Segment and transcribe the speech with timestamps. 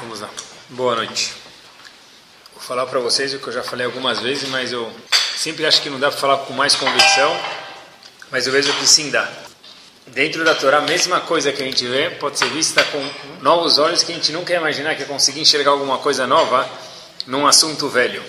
[0.00, 0.28] Vamos lá.
[0.68, 1.32] Boa noite.
[2.52, 4.92] Vou falar para vocês o que eu já falei algumas vezes, mas eu
[5.36, 7.34] sempre acho que não dá para falar com mais convicção,
[8.30, 9.26] mas eu vejo que sim dá.
[10.08, 13.78] Dentro da Torá, a mesma coisa que a gente vê pode ser vista com novos
[13.78, 16.68] olhos que a gente nunca ia imaginar que ia conseguir enxergar alguma coisa nova
[17.26, 18.22] num assunto velho.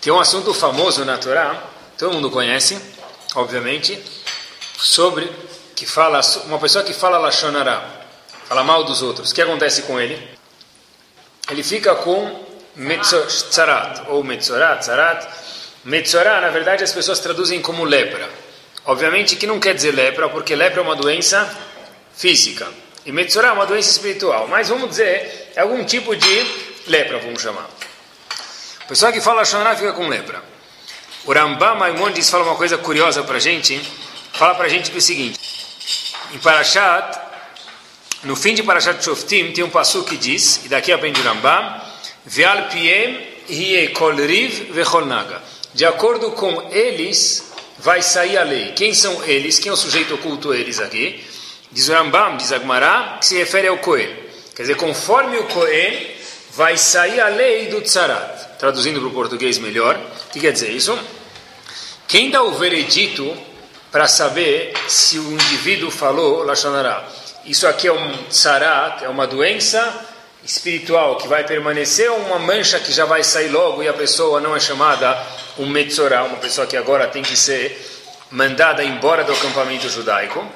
[0.00, 1.60] Tem um assunto famoso na Torá,
[1.98, 2.80] todo mundo conhece,
[3.34, 4.00] obviamente,
[4.78, 5.28] sobre
[5.74, 7.82] que fala uma pessoa que fala lashonara,
[8.46, 9.32] fala mal dos outros.
[9.32, 10.37] O que acontece com ele?
[11.50, 15.26] Ele fica com metzorat ou metzorat, tzarat.
[15.84, 18.28] Metzorá, na verdade, as pessoas traduzem como lepra.
[18.84, 21.48] Obviamente que não quer dizer lepra, porque lepra é uma doença
[22.14, 22.66] física.
[23.06, 24.48] E metzorá é uma doença espiritual.
[24.48, 26.46] Mas vamos dizer, é algum tipo de
[26.86, 27.68] lepra, vamos chamar.
[28.84, 30.42] O pessoal que fala Shonará fica com lepra.
[31.24, 33.80] O Rambam Maimonides fala uma coisa curiosa para gente.
[34.32, 35.38] Fala para gente que é o seguinte.
[36.32, 37.27] Em Parashat,
[38.24, 41.80] no fim de Parashat Shoftim, tem um passo que diz, e daqui aprende Rambam,
[42.26, 45.40] Ve'al piem kol riv ve'chol naga.
[45.72, 48.72] De acordo com eles, vai sair a lei.
[48.72, 49.58] Quem são eles?
[49.58, 51.24] Quem é o sujeito oculto eles aqui?
[51.70, 54.14] Diz o Rambam, diz Agmará, que se refere ao Cohen.
[54.54, 56.10] Quer dizer, conforme o Cohen,
[56.54, 58.58] vai sair a lei do Tzarat.
[58.58, 60.98] Traduzindo para o português melhor, o que quer dizer isso?
[62.08, 63.36] Quem dá o veredito
[63.92, 67.08] para saber se o indivíduo falou Lashonará.
[67.48, 70.06] Isso aqui é um tzarat, é uma doença
[70.44, 74.38] espiritual que vai permanecer ou uma mancha que já vai sair logo e a pessoa
[74.38, 75.18] não é chamada
[75.56, 77.74] um metzorá, uma pessoa que agora tem que ser
[78.30, 80.46] mandada embora do acampamento judaico.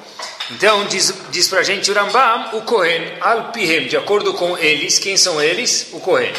[0.51, 4.99] Então, diz, diz para a gente o Rambam, o Kohen, al-Pihem, de acordo com eles,
[4.99, 5.87] quem são eles?
[5.93, 6.31] O Kohen.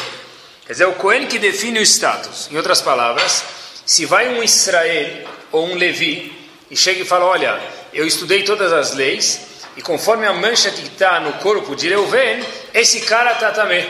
[0.65, 2.47] Quer dizer, o Kohen que define o status.
[2.49, 3.43] Em outras palavras,
[3.85, 6.31] se vai um Israel ou um Levi
[6.71, 7.59] e chega e fala: Olha,
[7.93, 12.43] eu estudei todas as leis, e conforme a mancha que está no corpo de Reuven,
[12.73, 13.85] esse cara está também.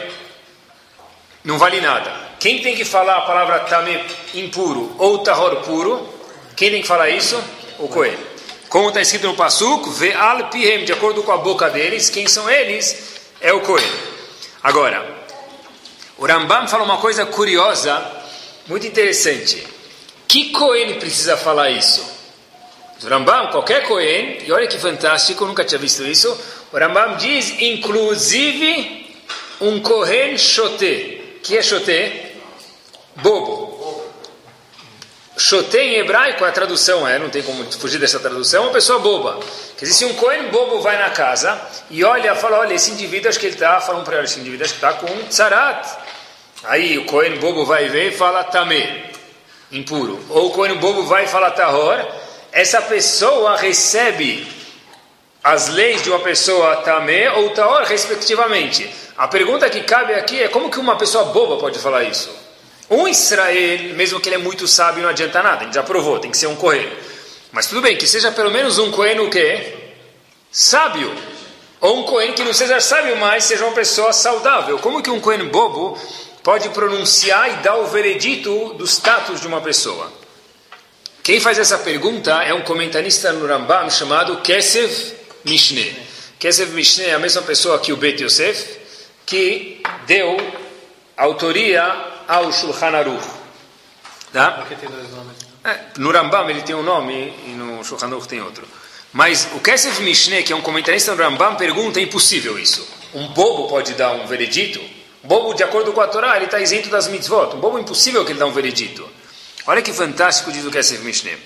[1.44, 2.12] Não vale nada.
[2.40, 6.08] Quem tem que falar a palavra tamé impuro ou tahor puro?
[6.56, 7.42] Quem tem que falar isso?
[7.78, 8.18] O Coelho.
[8.68, 12.50] Como está escrito no Pasuk, ve'al pihem, de acordo com a boca deles, quem são
[12.50, 13.22] eles?
[13.40, 14.00] É o Coelho.
[14.64, 15.06] Agora,
[16.18, 18.04] o Rambam fala uma coisa curiosa,
[18.68, 19.66] muito interessante.
[20.28, 22.15] Que Cohen precisa falar isso?
[23.04, 26.38] O Rambam, qualquer Cohen, e olha que fantástico, nunca tinha visto isso.
[26.72, 29.16] O Rambam diz, inclusive,
[29.62, 31.20] um Cohen Shoté.
[31.44, 32.34] que é Shoté?
[33.18, 33.76] Bobo.
[35.38, 39.40] Shoté em hebraico, a tradução é, não tem como fugir dessa tradução, uma pessoa boba.
[39.78, 43.30] Quer dizer, se um Cohen bobo vai na casa e olha, fala, olha, esse indivíduo
[43.30, 45.86] acho que ele está, fala para ele, esse indivíduo acho que está com um tzarat.
[46.64, 49.12] Aí o Cohen bobo vai ver e fala tamé,
[49.72, 50.24] impuro.
[50.30, 52.00] Ou o Cohen bobo vai e fala tahor,
[52.56, 54.48] essa pessoa recebe
[55.44, 58.90] as leis de uma pessoa tamé ou taor, respectivamente.
[59.18, 62.34] A pergunta que cabe aqui é como que uma pessoa boba pode falar isso?
[62.90, 66.18] Um Israel, mesmo que ele é muito sábio, não adianta nada, a gente já provou,
[66.18, 66.98] tem que ser um coelho.
[67.52, 69.76] Mas tudo bem, que seja pelo menos um coelho o quê?
[70.50, 71.14] Sábio.
[71.82, 74.80] Ou um coelho que não seja sábio, mas seja uma pessoa saudável.
[74.80, 76.00] Como que um coelho bobo
[76.42, 80.10] pode pronunciar e dar o veredito do status de uma pessoa?
[81.26, 84.94] Quem faz essa pergunta é um comentarista no Rambam chamado Kesev
[85.44, 85.92] Mishneh.
[86.38, 88.78] Kesev Mishneh é a mesma pessoa que o Bet Yosef,
[89.26, 90.38] que deu
[91.18, 91.82] autoria
[92.28, 93.26] ao Shulchan Aruch.
[94.32, 94.68] Tá?
[95.64, 98.64] É, no Rambam ele tem um nome e no Shulchan Aruch tem outro.
[99.12, 102.88] Mas o Kesev Mishneh, que é um comentarista no Rambam, pergunta, é impossível isso.
[103.16, 104.80] Um bobo pode dar um veredito?
[105.24, 107.56] Um bobo, de acordo com a Torá, ele está isento das mitzvot.
[107.56, 109.10] Um bobo, impossível que ele dê um veredito.
[109.68, 111.38] Olha que fantástico diz o Kesef Mishneh.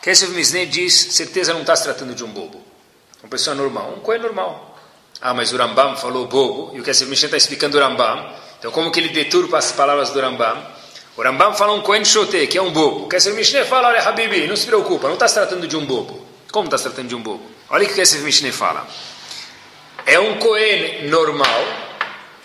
[0.00, 2.62] Kesef Mishneh diz, certeza não está se tratando de um bobo.
[3.22, 4.78] Uma pessoa normal, um coelho normal.
[5.20, 8.32] Ah, mas o Rambam falou bobo, e o Kesef Mishneh está explicando o Rambam.
[8.58, 10.66] Então como que ele deturpa as palavras do Rambam?
[11.18, 13.04] O Rambam fala um coelho chote, que é um bobo.
[13.04, 15.84] O Kesef Mishneh fala, olha Habibi, não se preocupa, não está se tratando de um
[15.84, 16.26] bobo.
[16.50, 17.44] Como está se tratando de um bobo?
[17.68, 18.88] Olha o que o Kesef Mishneh fala.
[20.06, 21.64] É um coelho normal,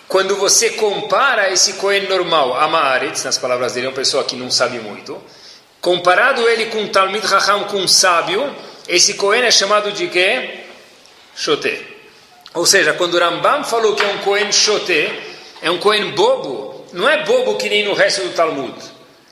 [0.08, 4.50] quando você compara esse Cohen normal, Amaretz, nas palavras dele, é uma pessoa que não
[4.50, 5.20] sabe muito,
[5.80, 8.54] comparado ele com Talmid Raham, com um sábio,
[8.86, 10.60] esse Cohen é chamado de quê?
[11.34, 11.80] Shoté.
[12.54, 15.12] Ou seja, quando o Rambam falou que é um Cohen Shoté,
[15.60, 18.74] é um Cohen bobo, não é bobo que nem no resto do Talmud,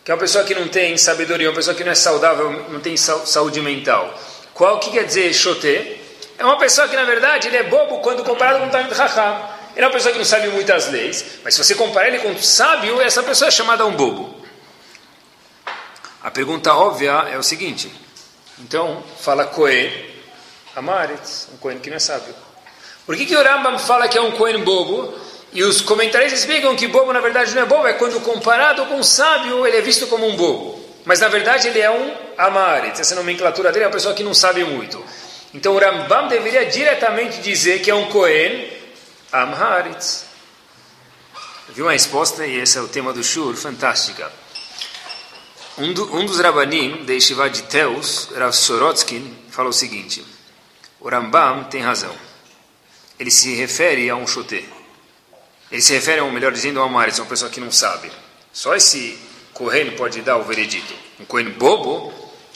[0.05, 2.81] que é uma pessoa que não tem sabedoria, uma pessoa que não é saudável, não
[2.81, 4.13] tem saúde mental.
[4.53, 5.99] Qual que quer dizer Shoté?
[6.37, 9.54] É uma pessoa que, na verdade, ele é bobo quando comparado com Talmid Raham.
[9.75, 12.29] Ele é uma pessoa que não sabe muitas leis, mas se você comparar ele com
[12.29, 14.35] um sábio, essa pessoa é chamada um bobo.
[16.23, 17.93] A pergunta óbvia é o seguinte:
[18.59, 19.91] então, fala Cohen,
[20.77, 22.35] Amaretz, um Cohen que não é sábio.
[23.05, 25.13] Por que, que o Rambam fala que é um Cohen bobo
[25.53, 29.03] E os comentaristas explicam que bobo na verdade não é bobo, é quando comparado com
[29.03, 30.83] sábio, ele é visto como um bobo.
[31.05, 32.99] Mas na verdade ele é um amaretz.
[32.99, 35.05] Essa nomenclatura dele é uma pessoa que não sabe muito.
[35.53, 38.07] Então o Rambam deveria diretamente dizer que é um
[39.35, 40.27] Amharitz.
[41.71, 42.47] Viu uma resposta?
[42.47, 44.31] E esse é o tema do Shur, fantástica.
[45.77, 50.25] Um, do, um dos Rabanim, de Yeshiva de Teus, Rav Sorotskin, falou o seguinte:
[51.01, 52.15] O Rambam tem razão.
[53.19, 54.65] Ele se refere a um chote.
[55.69, 58.13] Ele se refere, a um, melhor dizendo, a um uma pessoa que não sabe.
[58.53, 59.19] Só esse
[59.53, 60.95] Kohen pode dar o veredito.
[61.19, 62.13] Um Kohen bobo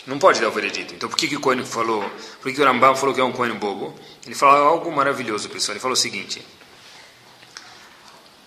[0.07, 0.95] não pode dar o veredito.
[0.95, 2.09] Então por que, que o Kohen falou,
[2.41, 3.99] por que, que o Rambam falou que é um Kohen bobo?
[4.25, 5.73] Ele falou algo maravilhoso, pessoal.
[5.73, 6.41] Ele falou o seguinte: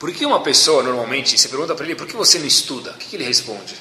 [0.02, 2.90] Por que uma pessoa normalmente, você pergunta para ele, por que você não estuda?
[2.90, 3.76] O que, que ele responde?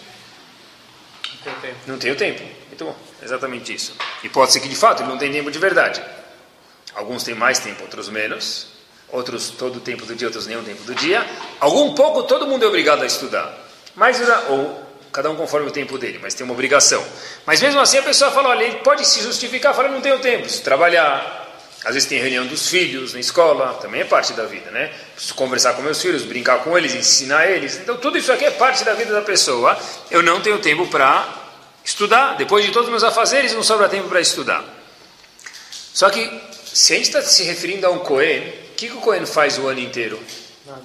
[1.32, 1.76] Não tenho tempo.
[1.86, 2.42] Não tenho tempo.
[2.68, 3.96] Muito bom, exatamente isso.
[4.22, 6.04] E pode ser que de fato ele não tem tempo de verdade.
[6.94, 8.66] Alguns têm mais tempo, outros menos.
[9.08, 11.26] Outros todo o tempo do dia, outros nenhum tempo do dia.
[11.58, 13.58] Algum pouco, todo mundo é obrigado a estudar.
[13.96, 14.20] Mas,
[14.50, 14.78] ou
[15.10, 17.02] cada um conforme o tempo dele, mas tem uma obrigação.
[17.46, 20.42] Mas mesmo assim a pessoa fala, olha, ele pode se justificar, fala, não tenho tempo,
[20.42, 21.49] preciso trabalhar.
[21.84, 24.92] Às vezes tem reunião dos filhos na escola, também é parte da vida, né?
[25.14, 27.76] Preciso conversar com meus filhos, brincar com eles, ensinar eles.
[27.76, 29.78] Então tudo isso aqui é parte da vida da pessoa.
[30.10, 31.26] Eu não tenho tempo para
[31.82, 32.36] estudar.
[32.36, 34.62] Depois de todos os meus afazeres, não sobra tempo para estudar.
[35.94, 36.30] Só que,
[36.72, 39.58] se a gente está se referindo a um Cohen, o que, que o Cohen faz
[39.58, 40.20] o ano inteiro?
[40.66, 40.82] Nada.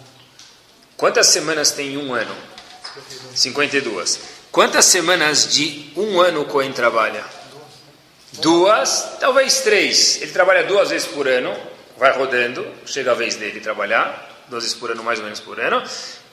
[0.96, 2.36] Quantas semanas tem um ano?
[3.36, 4.20] 52.
[4.50, 7.24] Quantas semanas de um ano o Cohen trabalha?
[8.40, 10.22] Duas, talvez três.
[10.22, 11.56] Ele trabalha duas vezes por ano,
[11.98, 15.60] vai rodando, chega a vez dele trabalhar, duas vezes por ano, mais ou menos por
[15.60, 15.84] ano.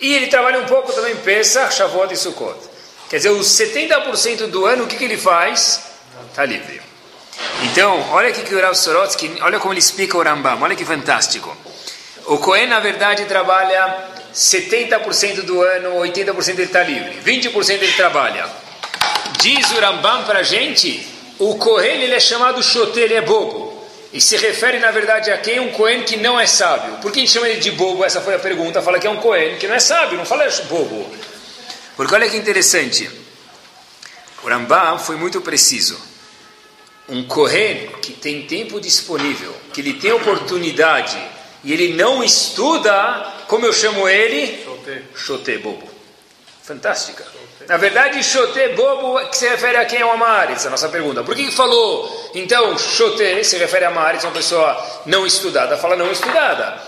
[0.01, 2.59] E ele trabalha um pouco também Pesach, Shavuot e Sukkot.
[3.09, 5.83] Quer dizer, os 70% do ano, o que, que ele faz?
[6.31, 6.81] Está livre.
[7.63, 10.85] Então, olha aqui que o Rav Sorotsky, olha como ele explica o Rambam, olha que
[10.85, 11.55] fantástico.
[12.27, 18.47] O Cohen, na verdade, trabalha 70% do ano, 80% ele está livre, 20% ele trabalha.
[19.41, 21.07] Diz o Rambam para a gente,
[21.38, 23.73] o Cohen ele é chamado Shote, ele é bobo.
[24.12, 25.58] E se refere, na verdade, a quem?
[25.58, 26.99] Um Cohen que não é sábio.
[26.99, 28.05] Por que a gente chama ele de bobo?
[28.05, 28.82] Essa foi a pergunta.
[28.82, 31.11] Fala que é um Cohen que não é sábio, não fala bobo.
[31.96, 33.11] Porque olha que interessante.
[34.43, 35.99] O Rambam foi muito preciso.
[37.08, 41.17] Um Cohen que tem tempo disponível, que ele tem oportunidade
[41.64, 44.62] e ele não estuda, como eu chamo ele?
[44.64, 45.02] Chote.
[45.14, 45.92] Chote bobo.
[46.73, 47.23] Fantástica.
[47.69, 51.23] Na verdade, chote bobo que se refere a quem é o Amaritz, a nossa pergunta.
[51.23, 55.77] Por que, falou, então, chote se refere a Amaritz, uma pessoa não estudada?
[55.77, 56.81] Fala não estudada.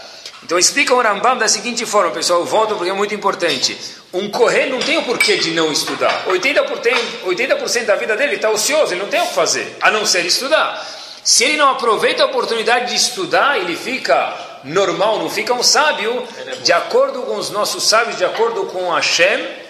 [0.42, 3.78] Então explica o Rambam da seguinte forma, pessoal, volto porque é muito importante.
[4.12, 6.24] Um correr não tem o porquê de não estudar.
[6.26, 10.06] 80%, 80 da vida dele está ocioso, ele não tem o que fazer, a não
[10.06, 10.82] ser estudar.
[11.22, 14.34] Se ele não aproveita a oportunidade de estudar, ele fica
[14.64, 16.26] normal, não fica um sábio.
[16.62, 19.63] De acordo com os nossos sábios, de acordo com Hashem,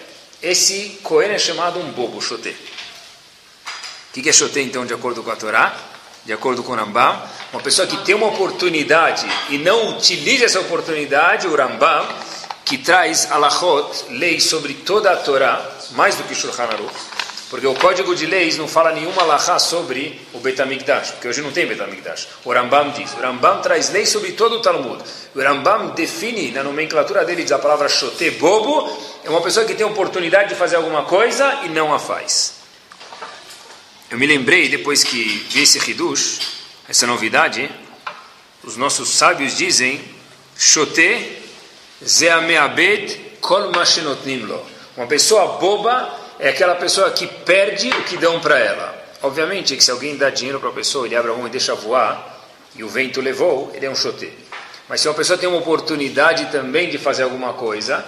[0.45, 2.55] esse Cohen é chamado um bobo, Shote.
[4.09, 5.75] O que é Shote, então, de acordo com a Torá?
[6.23, 7.19] De acordo com o Rambam?
[7.51, 12.07] Uma pessoa que tem uma oportunidade e não utiliza essa oportunidade, o Rambam,
[12.63, 16.93] que traz alachot, leis sobre toda a Torá, mais do que Shulchan Aruch,
[17.49, 21.51] porque o código de leis não fala nenhuma alahá sobre o Betamigdash, porque hoje não
[21.51, 22.27] tem Betamigdash.
[22.43, 25.03] O Rambam diz, o Rambam traz leis sobre todo o Talmud.
[25.35, 28.89] O Rambam define, na nomenclatura dele, diz a palavra shote, bobo,
[29.23, 32.55] é uma pessoa que tem oportunidade de fazer alguma coisa e não a faz.
[34.09, 36.39] Eu me lembrei, depois que vi esse Hidush,
[36.87, 37.69] essa novidade,
[38.63, 40.03] os nossos sábios dizem,
[40.57, 41.41] shote
[42.03, 44.65] zeameabed kol mashenotnim lo.
[44.97, 49.05] Uma pessoa boba é aquela pessoa que perde o que dão para ela.
[49.21, 51.73] Obviamente que se alguém dá dinheiro para a pessoa, ele abre a mão e deixa
[51.73, 52.35] voar,
[52.75, 54.31] e o vento levou, ele é um chote.
[54.87, 58.05] Mas se uma pessoa tem uma oportunidade também de fazer alguma coisa,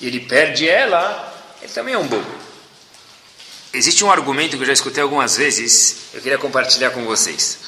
[0.00, 1.32] e ele perde ela,
[1.62, 2.26] ele também é um bobo.
[3.72, 7.58] Existe um argumento que eu já escutei algumas vezes, eu queria compartilhar com vocês.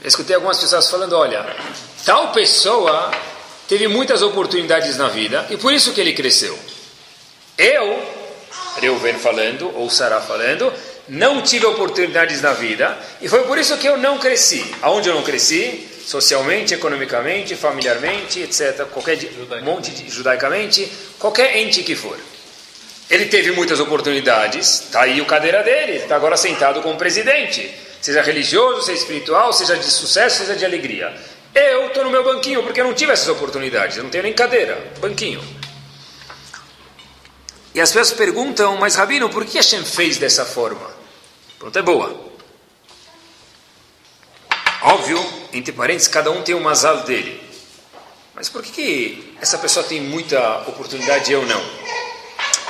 [0.00, 1.56] Eu escutei algumas pessoas falando, olha,
[2.04, 3.10] tal pessoa
[3.66, 6.58] teve muitas oportunidades na vida, e por isso que ele cresceu.
[7.56, 8.17] Eu,
[8.80, 10.72] Reuven falando, ou Sarah falando,
[11.08, 14.64] não tive oportunidades na vida, e foi por isso que eu não cresci.
[14.82, 15.88] Aonde eu não cresci?
[16.04, 18.86] Socialmente, economicamente, familiarmente, etc.
[18.86, 19.18] Qualquer
[19.62, 22.18] monte de judaicamente, qualquer ente que for.
[23.10, 27.70] Ele teve muitas oportunidades, está aí o cadeira dele, está agora sentado como presidente.
[28.00, 31.12] Seja religioso, seja espiritual, seja de sucesso, seja de alegria.
[31.54, 34.32] Eu estou no meu banquinho porque eu não tive essas oportunidades, eu não tenho nem
[34.32, 35.42] cadeira, banquinho.
[37.74, 40.90] E as pessoas perguntam, mas Rabino, por que Hashem fez dessa forma?
[41.58, 42.28] Pronto, é boa.
[44.82, 47.42] Óbvio, entre parênteses, cada um tem o mazal dele.
[48.34, 51.60] mas por que, que essa pessoa tem muita oportunidade e eu não?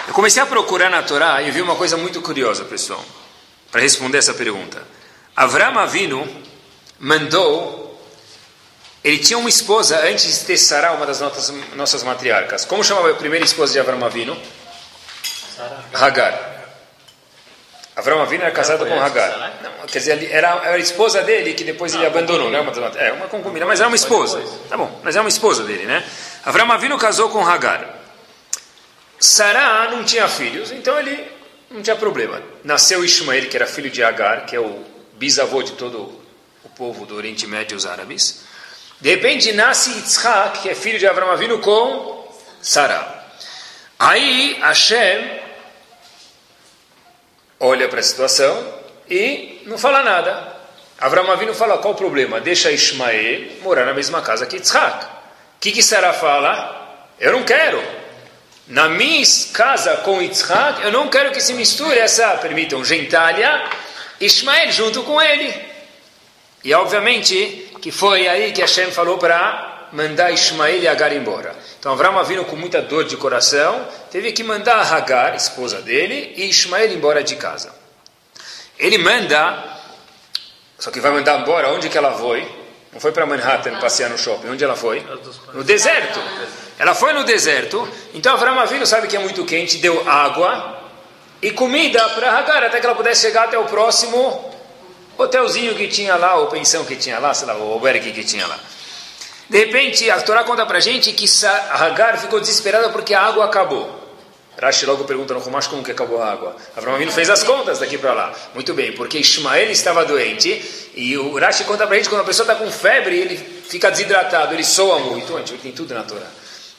[0.06, 3.04] Eu comecei a procurar na Torá e vi uma coisa muito curiosa, pessoal,
[3.70, 4.82] para responder essa pergunta.
[5.36, 6.26] Avram Avinu
[6.98, 7.88] mandou
[9.04, 12.64] ele tinha uma esposa antes de ter Sarah, uma das nossas, nossas matriarcas.
[12.64, 14.36] Como chamava a primeira esposa de Avram Avinu?
[15.94, 16.48] Hagar.
[17.98, 19.58] Avram Avinu era casado com Hagar.
[19.60, 22.60] Não, quer dizer, era, era a esposa dele que depois ele abandonou, né?
[22.60, 24.40] Uma, é, uma concubina, mas era uma esposa.
[24.68, 26.04] Tá bom, mas é uma esposa dele, né?
[26.44, 27.98] Avram Avinu casou com Hagar.
[29.18, 31.26] Sarah não tinha filhos, então ele
[31.68, 32.40] não tinha problema.
[32.62, 34.84] Nasceu Ismael, que era filho de Hagar, que é o
[35.14, 36.22] bisavô de todo
[36.62, 38.44] o povo do Oriente Médio, os árabes.
[39.00, 43.26] De repente nasce Yitzhak, que é filho de Avram Avinu, com Sarah.
[43.98, 45.47] Aí Hashem
[47.60, 48.74] olha para a situação
[49.08, 50.56] e não fala nada.
[50.98, 52.40] Avram Avinu fala, qual o problema?
[52.40, 55.04] Deixa Ismael morar na mesma casa que Yitzhak.
[55.04, 55.08] O
[55.60, 57.06] que, que Sarah fala?
[57.20, 57.82] Eu não quero.
[58.66, 63.64] Na minha casa com Yitzhak, eu não quero que se misture essa, permitam, gentalha,
[64.20, 65.54] Ismael junto com ele.
[66.64, 71.54] E obviamente que foi aí que Hashem falou para mandar Ismael e Agar embora.
[71.78, 76.48] Então Avram vindo com muita dor de coração, teve que mandar Hagar, esposa dele, e
[76.48, 77.72] Ismael embora de casa.
[78.78, 79.64] Ele manda,
[80.78, 82.46] só que vai mandar embora, onde que ela foi?
[82.92, 85.04] Não foi para Manhattan passear no shopping, onde ela foi?
[85.52, 86.20] No deserto.
[86.78, 90.78] Ela foi no deserto, então Avram Avinu sabe que é muito quente, deu água
[91.42, 94.54] e comida para Hagar, até que ela pudesse chegar até o próximo
[95.16, 98.46] hotelzinho que tinha lá, ou pensão que tinha lá, sei lá, o albergue que tinha
[98.46, 98.58] lá.
[99.48, 101.26] De repente, a Torá conta pra gente que
[101.70, 103.98] Hagar ficou desesperada porque a água acabou.
[104.60, 106.56] Rashi logo pergunta no Rumash como que acabou a água.
[106.76, 108.34] Abraão Avinu fez as contas daqui para lá.
[108.52, 112.44] Muito bem, porque Ismael estava doente e o Rashi conta pra gente quando a pessoa
[112.44, 115.34] está com febre, ele fica desidratado, ele soa muito.
[115.36, 116.26] A gente tem tudo na Torá.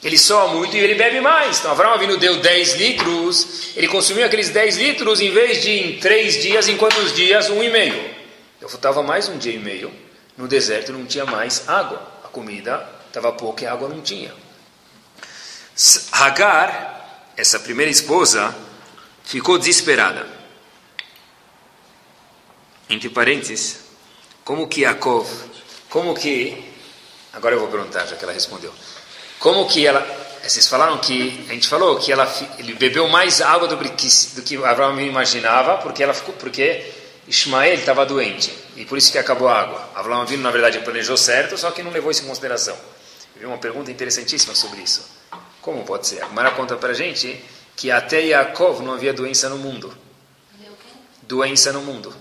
[0.04, 1.58] Ele soa muito e ele bebe mais.
[1.58, 5.98] Então Abraão Avinu deu 10 litros, ele consumiu aqueles 10 litros em vez de em
[5.98, 7.48] 3 dias, em quantos dias?
[7.48, 8.10] Um e meio.
[8.60, 9.90] Eu estava mais um dia e meio
[10.36, 12.09] no deserto, não tinha mais água.
[12.32, 14.32] Comida estava pouca e a água não tinha.
[16.12, 18.54] Hagar, essa primeira esposa,
[19.24, 20.26] ficou desesperada.
[22.88, 23.80] Entre parênteses,
[24.44, 25.28] como que Yaakov,
[25.88, 26.72] como que,
[27.32, 28.74] agora eu vou perguntar, já que ela respondeu,
[29.38, 30.00] como que ela,
[30.42, 34.42] vocês falaram que, a gente falou que ela, ele bebeu mais água do que, do
[34.42, 36.99] que Abraão imaginava, porque ela ficou, porque
[37.30, 39.88] Ismael estava doente e por isso que acabou a água.
[39.94, 42.74] Avram Avinu, na verdade, planejou certo, só que não levou isso em consideração.
[43.36, 45.08] Eu vi uma pergunta interessantíssima sobre isso.
[45.62, 46.22] Como pode ser?
[46.24, 47.40] A Mara conta para a gente
[47.76, 49.96] que até Yaakov não havia doença no mundo.
[51.22, 52.12] Doença no mundo.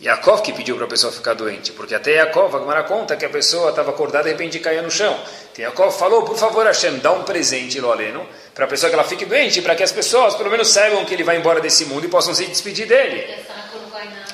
[0.00, 3.24] Yaakov que pediu para a pessoa ficar doente, porque até Yaakov, a Gemara conta que
[3.24, 5.16] a pessoa estava acordada e de repente caía no chão.
[5.52, 9.04] Então Yaakov falou, por favor Hashem, dá um presente, Loleno, para a pessoa que ela
[9.04, 12.04] fique doente, para que as pessoas pelo menos saibam que ele vai embora desse mundo
[12.04, 13.44] e possam se despedir dele.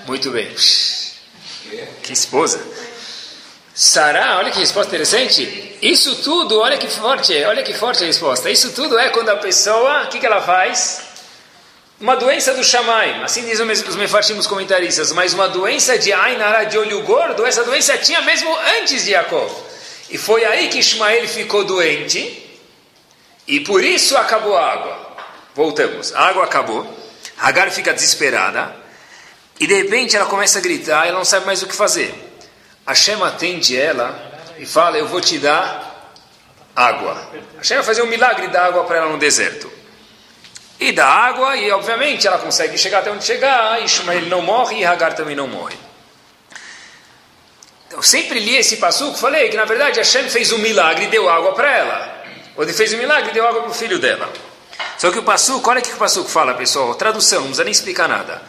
[0.07, 0.55] Muito bem.
[2.03, 2.61] Que esposa.
[3.75, 5.77] Sará, olha que resposta interessante.
[5.83, 8.51] Isso tudo, olha que forte, olha que forte a resposta.
[8.51, 11.03] Isso tudo é quando a pessoa, o que, que ela faz?
[12.01, 16.77] Uma doença do chamai, assim dizem os mefarshim, comentaristas, mas uma doença de Ainara, de
[16.77, 19.51] olho gordo, essa doença tinha mesmo antes de Jacob.
[20.11, 22.61] E foi aí que Ismael ficou doente,
[23.47, 25.17] e por isso acabou a água.
[25.55, 26.87] Voltamos, a água acabou,
[27.39, 28.75] Agar fica desesperada,
[29.61, 32.13] e de repente ela começa a gritar, ela não sabe mais o que fazer.
[32.87, 36.13] Hashem atende ela e fala: Eu vou te dar
[36.75, 37.31] água.
[37.59, 39.73] Hashem vai fazer um milagre da água para ela no deserto.
[40.79, 43.81] E dá água, e obviamente ela consegue chegar até onde chegar.
[43.83, 45.79] Ishmael não morre e Hagar também não morre.
[47.91, 51.29] Eu sempre li esse passuco, falei que na verdade Hashem fez um milagre e deu
[51.29, 52.25] água para ela.
[52.57, 54.31] Ou ele fez um milagre e deu água para o filho dela.
[54.99, 56.95] Só que o passuco, olha o que o passuco fala, pessoal.
[56.97, 58.43] Tradução, não precisa nem explicar nada.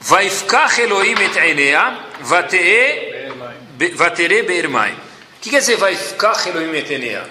[0.00, 4.92] Vaifkach Elohim et Einea, vatere beirmai.
[4.92, 7.24] O que quer dizer Vaifkach Elohim et Einea?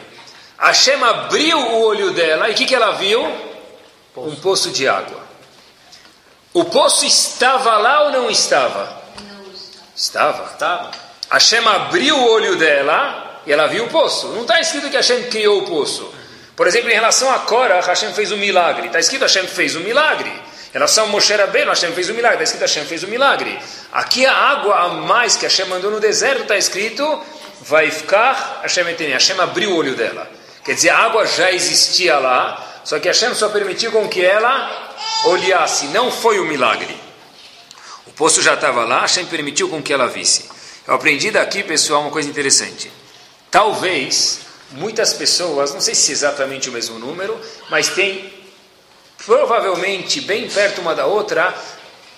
[0.58, 3.22] Hashem abriu o olho dela e o que, que ela viu?
[4.16, 5.24] Um poço de água.
[6.54, 9.04] O poço estava lá ou não estava?
[9.96, 10.52] Estava.
[10.54, 10.92] Estava.
[11.30, 14.28] Hashem abriu o olho dela e ela viu o poço.
[14.30, 16.14] Não está escrito que Hashem criou o poço.
[16.56, 18.88] Por exemplo, em relação a Cora, Hashem fez um milagre.
[18.88, 20.32] Está escrito Hashem fez um milagre.
[20.76, 22.44] Relação a Moshe Rabbeinu, Hashem fez um milagre.
[22.44, 23.58] Está escrito Hashem fez um milagre.
[23.94, 27.24] Aqui a água a mais que Hashem mandou no deserto está escrito
[27.62, 29.14] vai ficar Hashem etene.
[29.14, 30.30] Hashem abriu o olho dela.
[30.66, 34.94] Quer dizer, a água já existia lá, só que Hashem só permitiu com que ela
[35.28, 35.86] olhasse.
[35.88, 36.94] Não foi um milagre.
[38.06, 40.50] O poço já estava lá, Hashem permitiu com que ela visse.
[40.86, 42.92] Eu aprendi daqui, pessoal, uma coisa interessante.
[43.50, 44.40] Talvez
[44.72, 47.40] muitas pessoas, não sei se é exatamente o mesmo número,
[47.70, 48.35] mas tem
[49.26, 51.54] provavelmente bem perto uma da outra,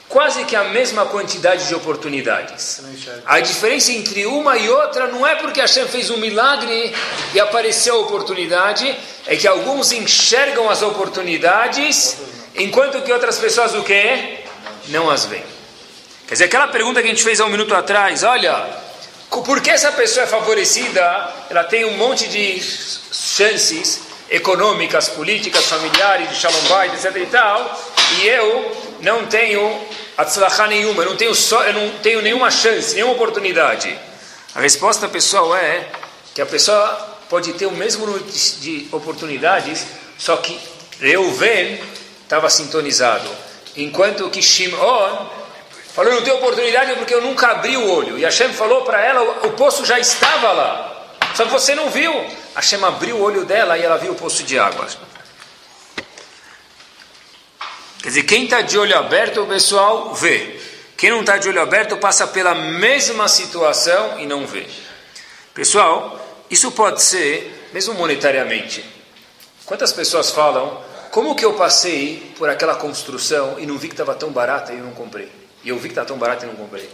[0.09, 2.81] quase que a mesma quantidade de oportunidades.
[3.25, 6.93] A diferença entre uma e outra não é porque Hashem fez um milagre
[7.33, 8.95] e apareceu a oportunidade,
[9.25, 12.17] é que alguns enxergam as oportunidades,
[12.55, 14.39] enquanto que outras pessoas o quê?
[14.89, 15.43] Não as veem.
[16.27, 18.65] Quer dizer, aquela pergunta que a gente fez há um minuto atrás, olha,
[19.29, 21.33] por que essa pessoa é favorecida?
[21.49, 22.61] Ela tem um monte de
[23.11, 27.81] chances econômicas, políticas, familiares, de shalom bait, etc e tal,
[28.19, 29.81] e eu não tenho
[30.17, 33.97] atzlachá nenhuma, eu não tenho, só, eu não tenho nenhuma chance, nenhuma oportunidade.
[34.55, 35.87] A resposta, pessoal, é
[36.33, 39.85] que a pessoa pode ter o mesmo número de oportunidades,
[40.17, 40.59] só que
[40.99, 41.79] Reuven
[42.23, 43.29] estava sintonizado,
[43.75, 45.29] enquanto que Shimon
[45.93, 48.19] falou, não tenho oportunidade porque eu nunca abri o olho.
[48.19, 51.07] E Hashem falou para ela, o poço já estava lá.
[51.33, 52.13] Só que você não viu.
[52.57, 54.87] Hashem abriu o olho dela e ela viu o poço de água.
[58.01, 60.59] Quer dizer, quem está de olho aberto, o pessoal vê.
[60.97, 64.65] Quem não está de olho aberto passa pela mesma situação e não vê.
[65.53, 68.83] Pessoal, isso pode ser, mesmo monetariamente.
[69.63, 74.15] Quantas pessoas falam, como que eu passei por aquela construção e não vi que estava
[74.15, 75.31] tão barata e eu não comprei?
[75.63, 76.89] E eu vi que está tão barato e não comprei.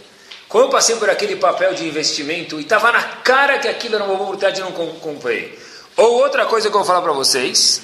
[0.48, 4.04] Como eu passei por aquele papel de investimento e estava na cara que aquilo era
[4.04, 5.58] uma oportunidade e não comprei.
[5.96, 7.80] Ou outra coisa que eu vou falar para vocês,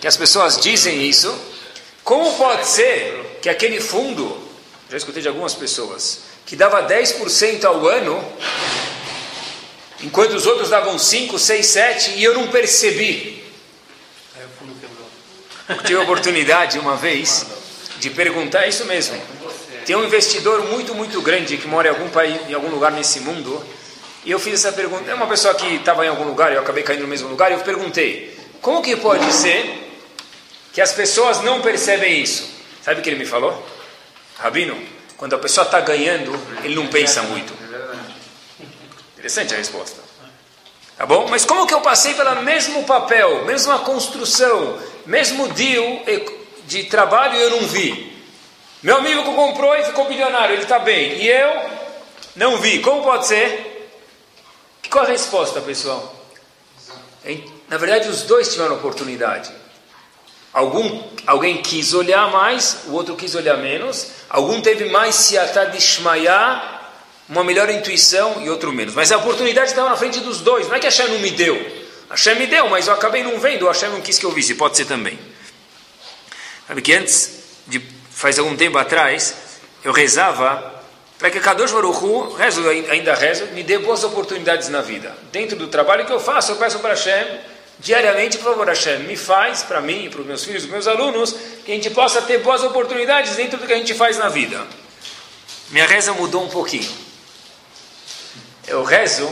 [0.00, 1.32] que as pessoas dizem isso,
[2.04, 4.36] como pode ser que aquele fundo,
[4.90, 8.22] já escutei de algumas pessoas, que dava 10% ao ano,
[10.02, 13.44] enquanto os outros davam 5, 6, 7, e eu não percebi.
[14.36, 15.06] Aí o fundo quebrou.
[15.68, 17.46] Eu tive a oportunidade uma vez
[17.98, 19.16] de perguntar isso mesmo.
[19.84, 23.20] Tem um investidor muito, muito grande que mora em algum país, em algum lugar nesse
[23.20, 23.64] mundo,
[24.24, 25.10] e eu fiz essa pergunta.
[25.10, 27.54] É uma pessoa que estava em algum lugar, eu acabei caindo no mesmo lugar, e
[27.54, 29.90] eu perguntei: como que pode ser
[30.72, 32.48] que as pessoas não percebem isso.
[32.82, 33.66] Sabe o que ele me falou?
[34.38, 34.80] Rabino,
[35.16, 37.52] quando a pessoa está ganhando, ele não pensa muito.
[39.14, 40.00] Interessante a resposta.
[40.96, 41.28] Tá bom?
[41.28, 46.02] Mas como que eu passei pelo mesmo papel, mesma construção, mesmo deal
[46.66, 48.11] de trabalho e eu não vi?
[48.82, 51.22] Meu amigo que comprou e ficou bilionário, ele está bem.
[51.22, 51.70] E eu
[52.34, 52.80] não vi.
[52.80, 53.90] Como pode ser?
[54.90, 56.14] Qual a resposta, pessoal?
[57.68, 59.52] Na verdade, os dois tiveram oportunidade.
[60.52, 64.08] Algum, alguém quis olhar mais, o outro quis olhar menos.
[64.28, 65.78] Algum teve mais siatá de
[67.28, 68.94] uma melhor intuição e outro menos.
[68.94, 70.68] Mas a oportunidade estava na frente dos dois.
[70.68, 71.54] Não é que a Hashem não me deu.
[72.10, 73.66] A Hashem me deu, mas eu acabei não vendo.
[73.68, 74.54] A Hashem não quis que eu visse.
[74.54, 75.18] Pode ser também.
[76.66, 77.78] Sabe que antes, de,
[78.22, 79.34] faz algum tempo atrás,
[79.82, 80.80] eu rezava
[81.18, 85.12] para que Kadosh Baruch Hu, rezo, ainda rezo, me dê boas oportunidades na vida.
[85.32, 87.40] Dentro do trabalho que eu faço, eu peço para Hashem
[87.80, 90.86] diariamente, por favor, Hashem, me faz, para mim, para os meus filhos, para os meus
[90.86, 94.28] alunos, que a gente possa ter boas oportunidades dentro do que a gente faz na
[94.28, 94.64] vida.
[95.70, 96.92] Minha reza mudou um pouquinho.
[98.68, 99.28] Eu rezo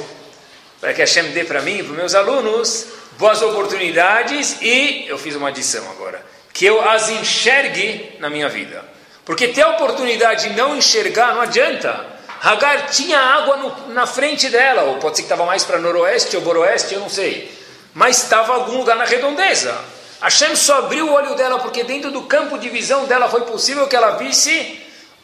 [0.80, 2.86] para que Hashem dê para mim para os meus alunos
[3.18, 8.84] boas oportunidades e, eu fiz uma adição agora, que eu as enxergue na minha vida.
[9.24, 12.06] Porque ter a oportunidade de não enxergar não adianta.
[12.42, 16.36] Hagar tinha água no, na frente dela, ou pode ser que estava mais para noroeste
[16.36, 17.60] ou boroeste, eu não sei
[17.94, 19.76] mas estava algum lugar na redondeza.
[20.20, 23.88] Hashem só abriu o olho dela porque dentro do campo de visão dela foi possível
[23.88, 24.80] que ela visse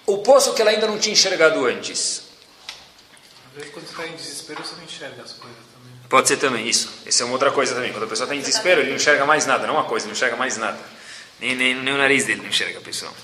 [0.07, 2.23] o poço que ela ainda não tinha enxergado antes.
[3.51, 5.93] Às vezes quando você está em desespero você não enxerga as coisas também.
[6.09, 6.91] Pode ser também isso.
[7.05, 7.93] Essa é uma outra coisa também.
[7.93, 9.67] Quando a pessoa está em desespero, ele não enxerga mais nada.
[9.67, 10.79] Não uma coisa, ele não enxerga mais nada.
[11.40, 13.14] Nem, nem, nem o nariz dele não enxerga, pessoal.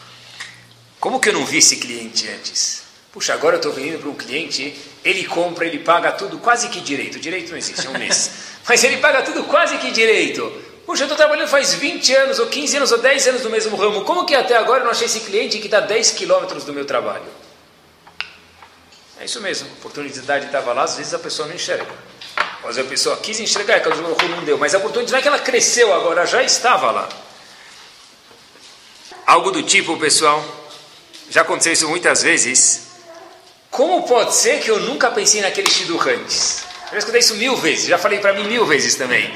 [1.01, 2.83] Como que eu não vi esse cliente antes?
[3.13, 6.81] Puxa, agora eu estou vindo para um cliente, ele compra, ele paga tudo quase que
[6.81, 7.19] direito.
[7.19, 8.31] Direito não existe, é um mês.
[8.67, 10.51] Mas ele paga tudo quase que direito.
[10.87, 13.77] Puxa, eu estou trabalhando faz 20 anos, ou 15 anos, ou 10 anos no mesmo
[13.77, 14.05] ramo.
[14.05, 16.85] Como que até agora eu não achei esse cliente que está 10 quilômetros do meu
[16.85, 17.25] trabalho?
[19.21, 21.95] É isso mesmo, a oportunidade estava lá, às vezes a pessoa não enxerga.
[22.65, 24.59] Mas a pessoa quis enxergar, que o não deu.
[24.59, 27.09] Mas a oportunidade não é que ela cresceu agora, já estava lá.
[29.33, 30.45] Algo do tipo, pessoal,
[31.31, 32.89] já aconteceu isso muitas vezes.
[33.71, 36.65] Como pode ser que eu nunca pensei naquele Shidur antes?
[36.89, 39.35] Eu já escutei isso mil vezes, já falei para mim mil vezes também.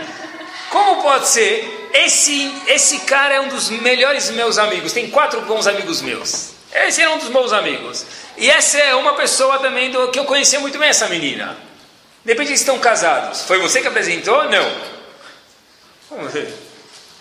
[0.68, 1.88] Como pode ser?
[1.94, 6.50] Esse, esse cara é um dos melhores meus amigos, tem quatro bons amigos meus.
[6.74, 8.04] Esse é um dos meus amigos.
[8.36, 11.56] E essa é uma pessoa também do, que eu conhecia muito bem, essa menina.
[12.22, 13.44] De eles estão casados.
[13.44, 14.44] Foi você que apresentou?
[14.50, 14.70] Não.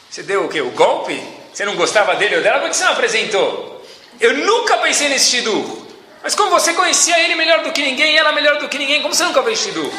[0.09, 0.59] Você deu o quê?
[0.59, 1.34] O golpe?
[1.55, 2.59] Você não gostava dele ou dela?
[2.59, 3.81] Por que você não apresentou?
[4.19, 5.85] Eu nunca pensei nesse Shidur.
[6.21, 9.15] Mas como você conhecia ele melhor do que ninguém ela melhor do que ninguém, como
[9.15, 9.89] você nunca fez Shidur?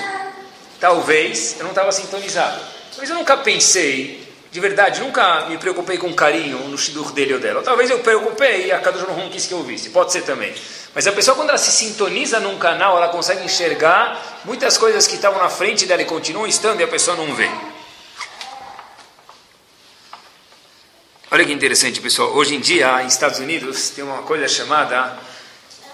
[0.78, 2.60] Talvez eu não estava sintonizado.
[2.98, 7.40] Mas eu nunca pensei, de verdade, nunca me preocupei com carinho no shidur dele ou
[7.40, 7.62] dela.
[7.62, 10.52] Talvez eu preocupei e a Kadosh não quis que eu ouvisse, pode ser também.
[10.94, 15.14] Mas a pessoa, quando ela se sintoniza num canal, ela consegue enxergar muitas coisas que
[15.14, 17.48] estavam na frente dela e continuam estando e a pessoa não vê.
[21.28, 22.30] Olha que interessante, pessoal.
[22.36, 25.18] Hoje em dia, em Estados Unidos, tem uma coisa chamada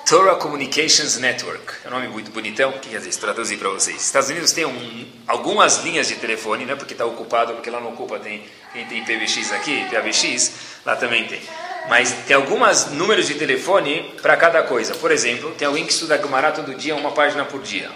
[0.06, 1.72] Torah Communications Network.
[1.86, 3.96] É um nome muito bonitão, que quer dizer, traduzir para vocês.
[3.96, 7.80] Estados Unidos tem um, algumas linhas de telefone, não é porque está ocupado, porque lá
[7.80, 10.52] não ocupa, tem, quem tem PBX aqui, PABX,
[10.84, 11.40] lá também tem.
[11.88, 14.94] Mas tem alguns números de telefone para cada coisa.
[14.96, 17.90] Por exemplo, tem alguém que estuda Gemara todo dia, uma página por dia.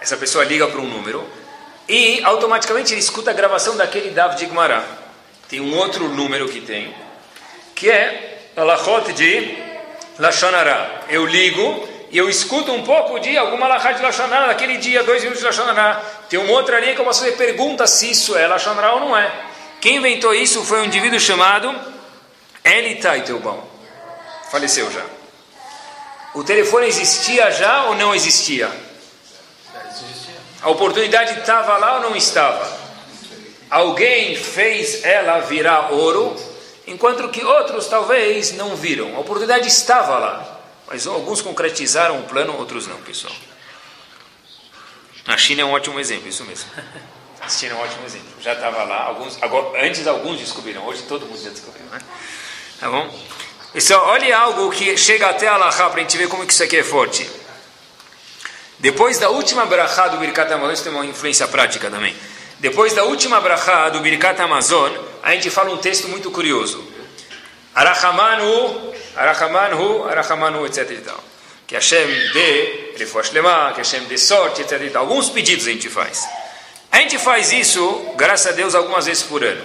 [0.00, 1.24] Essa pessoa liga para um número
[1.88, 5.01] e automaticamente ele escuta a gravação daquele Dav de Gemara.
[5.52, 6.94] Tem um outro número que tem,
[7.74, 9.54] que é Alachot de
[10.18, 11.02] Lashonara.
[11.10, 15.20] Eu ligo e eu escuto um pouco de alguma Alachot de Lashonara naquele dia, dois
[15.20, 16.02] minutos de Lashonara.
[16.30, 19.14] Tem uma outra linha que eu posso fazer pergunta se isso é Lashonara ou não
[19.14, 19.30] é.
[19.78, 21.78] Quem inventou isso foi um indivíduo chamado
[22.64, 23.62] Eli Teitelbaum.
[24.50, 25.04] Faleceu já.
[26.32, 28.70] O telefone existia já ou não existia?
[30.62, 32.81] A oportunidade estava lá ou não estava?
[33.72, 36.36] Alguém fez ela virar ouro,
[36.86, 39.16] enquanto que outros talvez não viram.
[39.16, 43.32] A oportunidade estava lá, mas alguns concretizaram o plano, outros não, pessoal.
[45.26, 46.68] A China é um ótimo exemplo, isso mesmo.
[47.40, 48.28] A China é um ótimo exemplo.
[48.42, 51.98] Já estava lá, alguns, agora, antes alguns descobriram, hoje todo mundo já descobriu, né?
[52.78, 53.10] Tá bom?
[53.72, 56.62] Pessoal, olha algo que chega até a Allahá para a gente ver como que isso
[56.62, 57.26] aqui é forte.
[58.78, 62.14] Depois da última brachá do Birkat Amazon, isso tem uma influência prática também.
[62.62, 66.80] Depois da última brachá do Birkat Amazon, a gente fala um texto muito curioso.
[67.74, 71.12] Arachamanu, Arachamanu, Arachamanu, etc.
[71.66, 74.94] Que Hashem dê Refuah Lema, que Hashem dê sorte, etc.
[74.94, 76.24] Alguns pedidos a gente faz.
[76.92, 79.64] A gente faz isso, graças a Deus, algumas vezes por ano.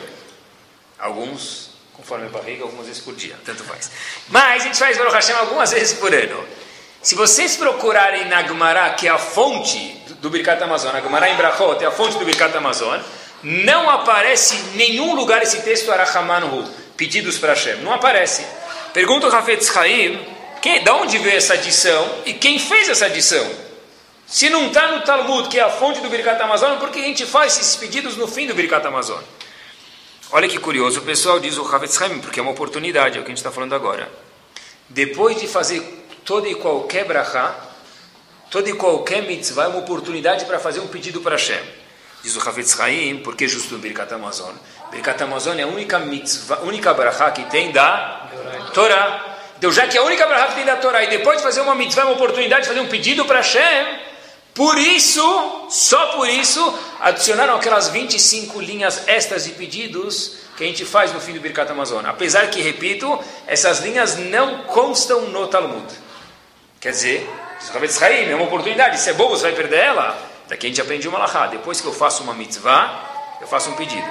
[0.98, 3.92] Alguns, conforme a barriga, algumas vezes por dia, tanto faz.
[4.28, 6.44] Mas a gente faz Baruch Hashem algumas vezes por ano.
[7.04, 11.38] Se vocês procurarem na Gemara, que é a fonte do Birkat Amazon, a Gemara em
[11.38, 13.00] Brachot é a fonte do Birkat Amazon,
[13.42, 17.78] não aparece em nenhum lugar esse texto Arachamanhu, pedidos para Hashem.
[17.78, 18.46] Não aparece.
[18.94, 20.20] Pergunta o Rafetz Chaim,
[20.62, 23.50] quem, de onde veio essa adição e quem fez essa adição?
[24.26, 27.04] Se não está no Talmud, que é a fonte do Birkat Amazon, por que a
[27.04, 29.22] gente faz esses pedidos no fim do Birkat Amazon?
[30.32, 33.24] Olha que curioso, o pessoal diz o Rafetz Chaim, porque é uma oportunidade, é o
[33.24, 34.12] que a gente está falando agora.
[34.90, 37.67] Depois de fazer toda e qualquer brachá,
[38.50, 41.62] toda e qualquer mitzvah é uma oportunidade para fazer um pedido para Hashem.
[42.24, 44.54] Diz o Havetz Haim, porque justo no Birkat Amazon?
[44.92, 48.30] Birkat Amazon é a única mitzvah, única brachá que tem da
[48.74, 49.38] Torá.
[49.58, 51.62] Então, já que é a única brachá que tem da Torá, e depois de fazer
[51.62, 54.00] uma mitzvah, é uma oportunidade de fazer um pedido para Hashem,
[54.54, 60.84] por isso, só por isso, adicionaram aquelas 25 linhas extras de pedidos que a gente
[60.84, 62.04] faz no fim do Birkat Amazon.
[62.08, 65.86] Apesar que, repito, essas linhas não constam no Talmud.
[66.80, 67.30] Quer dizer,
[68.30, 70.18] é uma oportunidade, se é bobo, você vai perder ela.
[70.48, 71.48] Daqui a gente aprende uma lahá.
[71.48, 74.08] Depois que eu faço uma mitzvah, eu faço um pedido.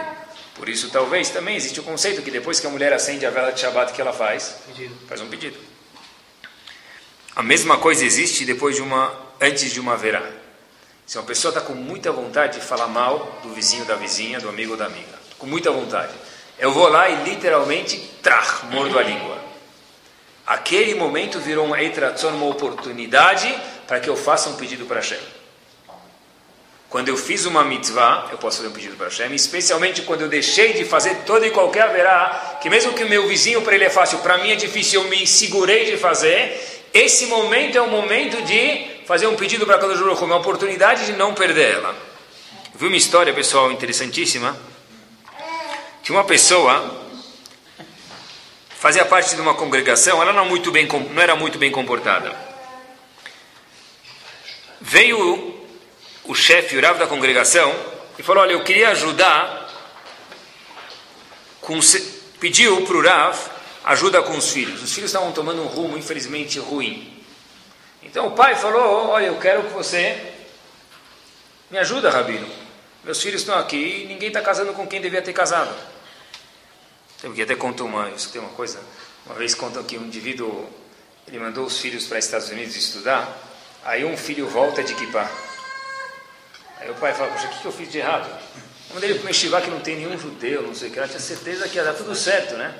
[0.55, 3.53] Por isso, talvez, também existe o conceito que depois que a mulher acende a vela
[3.53, 4.57] de Shabbat, que ela faz?
[4.67, 4.95] Pedido.
[5.07, 5.59] Faz um pedido.
[7.35, 10.23] A mesma coisa existe depois de uma, antes de uma verá.
[11.07, 14.49] Se uma pessoa está com muita vontade de falar mal do vizinho, da vizinha, do
[14.49, 16.13] amigo ou da amiga, com muita vontade,
[16.59, 19.36] eu vou lá e literalmente, trach, mordo a língua.
[20.47, 23.53] Aquele momento virou um eitratzon, uma oportunidade
[23.87, 25.19] para que eu faça um pedido para Hashem.
[26.89, 30.29] Quando eu fiz uma mitzvah, eu posso fazer um pedido para Hashem, especialmente quando eu
[30.29, 33.85] deixei de fazer toda e qualquer haverá, que mesmo que o meu vizinho para ele
[33.85, 37.91] é fácil, para mim é difícil, eu me segurei de fazer, esse momento é o
[37.91, 41.95] momento de fazer um pedido para Kadosh Baruch uma oportunidade de não perder ela.
[42.73, 44.57] Eu vi uma história, pessoal, interessantíssima.
[46.03, 47.06] Tinha uma pessoa
[48.87, 52.33] fazia parte de uma congregação, ela não, muito bem, não era muito bem comportada.
[54.81, 55.61] Veio
[56.23, 57.75] o chefe, o Rav da congregação,
[58.17, 59.69] e falou: Olha, eu queria ajudar,
[61.61, 61.81] com,
[62.39, 63.37] pediu para o Rav
[63.87, 64.81] ajuda com os filhos.
[64.81, 67.13] Os filhos estavam tomando um rumo, infelizmente, ruim.
[68.05, 70.33] Então o pai falou: Olha, eu quero que você
[71.73, 72.49] me ajuda, Rabino.
[73.03, 75.75] Meus filhos estão aqui e ninguém está casando com quem devia ter casado.
[77.21, 78.81] Tem que até contou uma, isso tem uma coisa.
[79.25, 80.69] Uma vez contam que um indivíduo
[81.27, 83.37] ele mandou os filhos para os Estados Unidos estudar.
[83.85, 85.31] Aí um filho volta de equipar.
[86.79, 88.29] Aí o pai fala, poxa, o que, que eu fiz de errado?
[88.91, 91.69] Quando ele para que não tem nenhum judeu, não sei o que, ela tinha certeza
[91.69, 92.75] que ia dar tudo certo, né?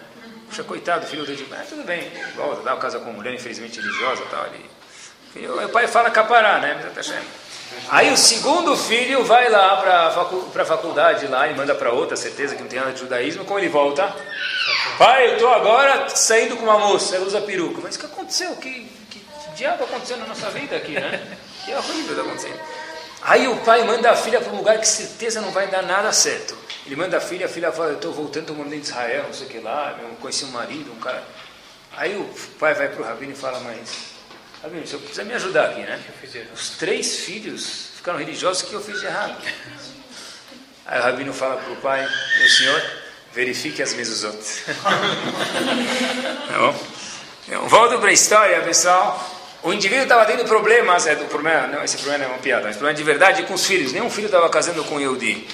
[0.49, 3.81] Puxa, coitado, o filho dele, ah, tudo bem, volta, dá o casa com mulher, infelizmente
[3.81, 4.65] religiosa tal ali.
[5.35, 6.75] Aí o pai fala capará, né?
[7.89, 12.17] Aí o segundo filho vai lá para facu a faculdade lá e manda para outra,
[12.17, 13.45] certeza que não tem nada de judaísmo.
[13.45, 14.15] Como ele volta?
[14.99, 17.81] Pai, eu estou agora saindo com uma moça, ela usa peruca.
[17.83, 18.57] Mas o que aconteceu?
[18.57, 19.25] Que, que
[19.55, 21.39] diabo aconteceu na nossa vida aqui, né?
[21.65, 22.61] Que horrível está acontecendo.
[23.23, 26.13] Aí o pai manda a filha para um lugar que certeza não vai dar nada
[26.13, 26.57] certo.
[26.85, 29.33] Ele manda a filha, a filha fala, eu estou voltando, estou morando em Israel, não
[29.33, 31.25] sei o que lá, eu conheci um marido, um cara.
[31.97, 32.25] Aí o
[32.59, 34.16] pai vai para o rabino e fala, mas
[34.63, 36.01] Rabino, o senhor precisa me ajudar aqui, né?
[36.55, 39.37] Os três filhos ficaram religiosos, o que eu fiz de errado?
[40.87, 42.83] Aí o Rabino fala para o pai, meu senhor,
[43.33, 44.39] verifique as mezuzot.
[46.49, 46.75] tá bom?
[47.47, 49.35] Então, volto para a história, pessoal.
[49.63, 52.77] O indivíduo estava tendo problemas, é, o problema, não, esse problema é uma piada, mas
[52.77, 53.93] problema de verdade com os filhos.
[53.93, 55.47] Nenhum filho estava casando com Yehudi.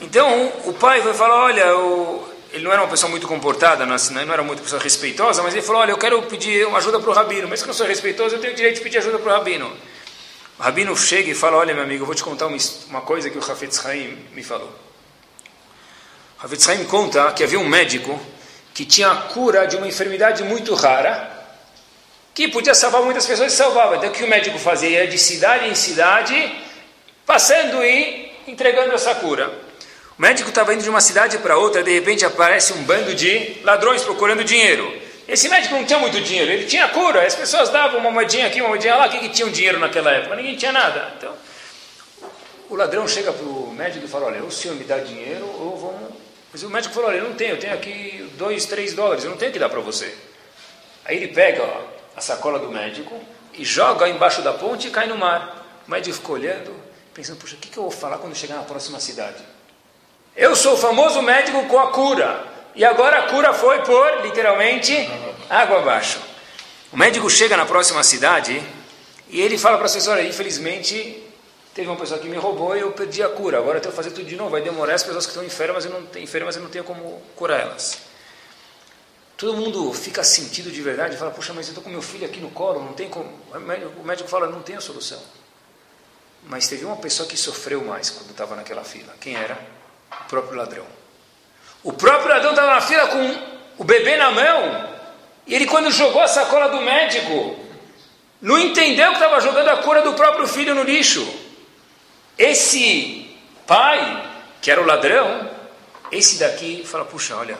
[0.00, 3.96] Então, o pai vai falar, olha, o, ele não era uma pessoa muito comportada, não,
[3.96, 7.10] não era muito pessoa respeitosa, mas ele falou, olha, eu quero pedir uma ajuda para
[7.10, 9.32] o rabino, mas que eu sou respeitoso, eu tenho o direito de pedir ajuda para
[9.32, 9.72] o rabino.
[10.58, 12.56] O rabino chega e fala, olha, meu amigo, eu vou te contar uma,
[12.88, 14.70] uma coisa que o Hafetz Haim me falou.
[16.40, 18.20] O Hafetz Haim conta que havia um médico
[18.74, 21.38] que tinha a cura de uma enfermidade muito rara,
[22.34, 23.96] que podia salvar muitas pessoas e salvava.
[23.96, 25.04] Então o que o médico fazia?
[25.04, 26.52] Ia de cidade em cidade,
[27.24, 29.69] passando e entregando essa cura.
[30.20, 33.56] O médico estava indo de uma cidade para outra, de repente aparece um bando de
[33.64, 35.00] ladrões procurando dinheiro.
[35.26, 38.60] Esse médico não tinha muito dinheiro, ele tinha cura, as pessoas davam uma moedinha aqui,
[38.60, 40.36] uma moedinha lá, o que, que tinham dinheiro naquela época?
[40.36, 41.14] Ninguém tinha nada.
[41.16, 41.34] Então,
[42.68, 45.78] o ladrão chega para o médico e fala, olha, o senhor me dá dinheiro ou
[45.78, 46.14] vamos...
[46.52, 49.30] Mas o médico falou, olha, eu não tenho, eu tenho aqui dois, três dólares, eu
[49.30, 50.14] não tenho que dar para você.
[51.06, 51.82] Aí ele pega ó,
[52.14, 53.18] a sacola do médico
[53.54, 55.82] e joga embaixo da ponte e cai no mar.
[55.88, 56.76] O médico ficou olhando,
[57.14, 59.49] pensando, puxa, o que, que eu vou falar quando chegar na próxima cidade?
[60.36, 62.44] Eu sou o famoso médico com a cura.
[62.74, 64.94] E agora a cura foi por, literalmente,
[65.48, 66.20] água abaixo.
[66.92, 68.62] O médico chega na próxima cidade
[69.28, 71.22] e ele fala para a assessora, infelizmente,
[71.74, 73.58] teve uma pessoa que me roubou e eu perdi a cura.
[73.58, 74.50] Agora eu tenho que fazer tudo de novo.
[74.50, 77.60] Vai demorar as pessoas que estão enfermas, eu não enfermas, eu não tenho como curar
[77.60, 77.98] elas.
[79.36, 82.26] Todo mundo fica sentido de verdade e fala, puxa, mas eu estou com meu filho
[82.26, 83.32] aqui no colo, não tem como.
[83.98, 85.20] O médico fala, não tem a solução.
[86.44, 89.14] Mas teve uma pessoa que sofreu mais quando estava naquela fila.
[89.20, 89.58] Quem era?
[90.10, 90.86] O próprio ladrão.
[91.82, 93.38] O próprio ladrão estava na fila com
[93.78, 94.90] o bebê na mão.
[95.46, 97.58] E ele, quando jogou a sacola do médico,
[98.40, 101.26] não entendeu que estava jogando a cura do próprio filho no lixo.
[102.38, 105.50] Esse pai, que era o ladrão,
[106.10, 107.58] esse daqui fala: Puxa, olha,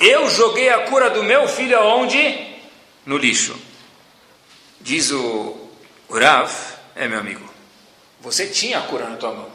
[0.00, 2.56] eu joguei a cura do meu filho aonde?
[3.04, 3.56] No lixo.
[4.80, 5.70] Diz o
[6.10, 6.52] Rav,
[6.96, 7.48] é meu amigo,
[8.20, 9.51] você tinha a cura na tua mão.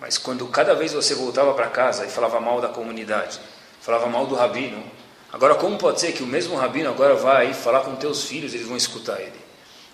[0.00, 3.40] Mas quando cada vez você voltava para casa e falava mal da comunidade,
[3.80, 4.82] falava mal do rabino,
[5.32, 8.66] agora como pode ser que o mesmo rabino agora vai falar com teus filhos, eles
[8.66, 9.40] vão escutar ele?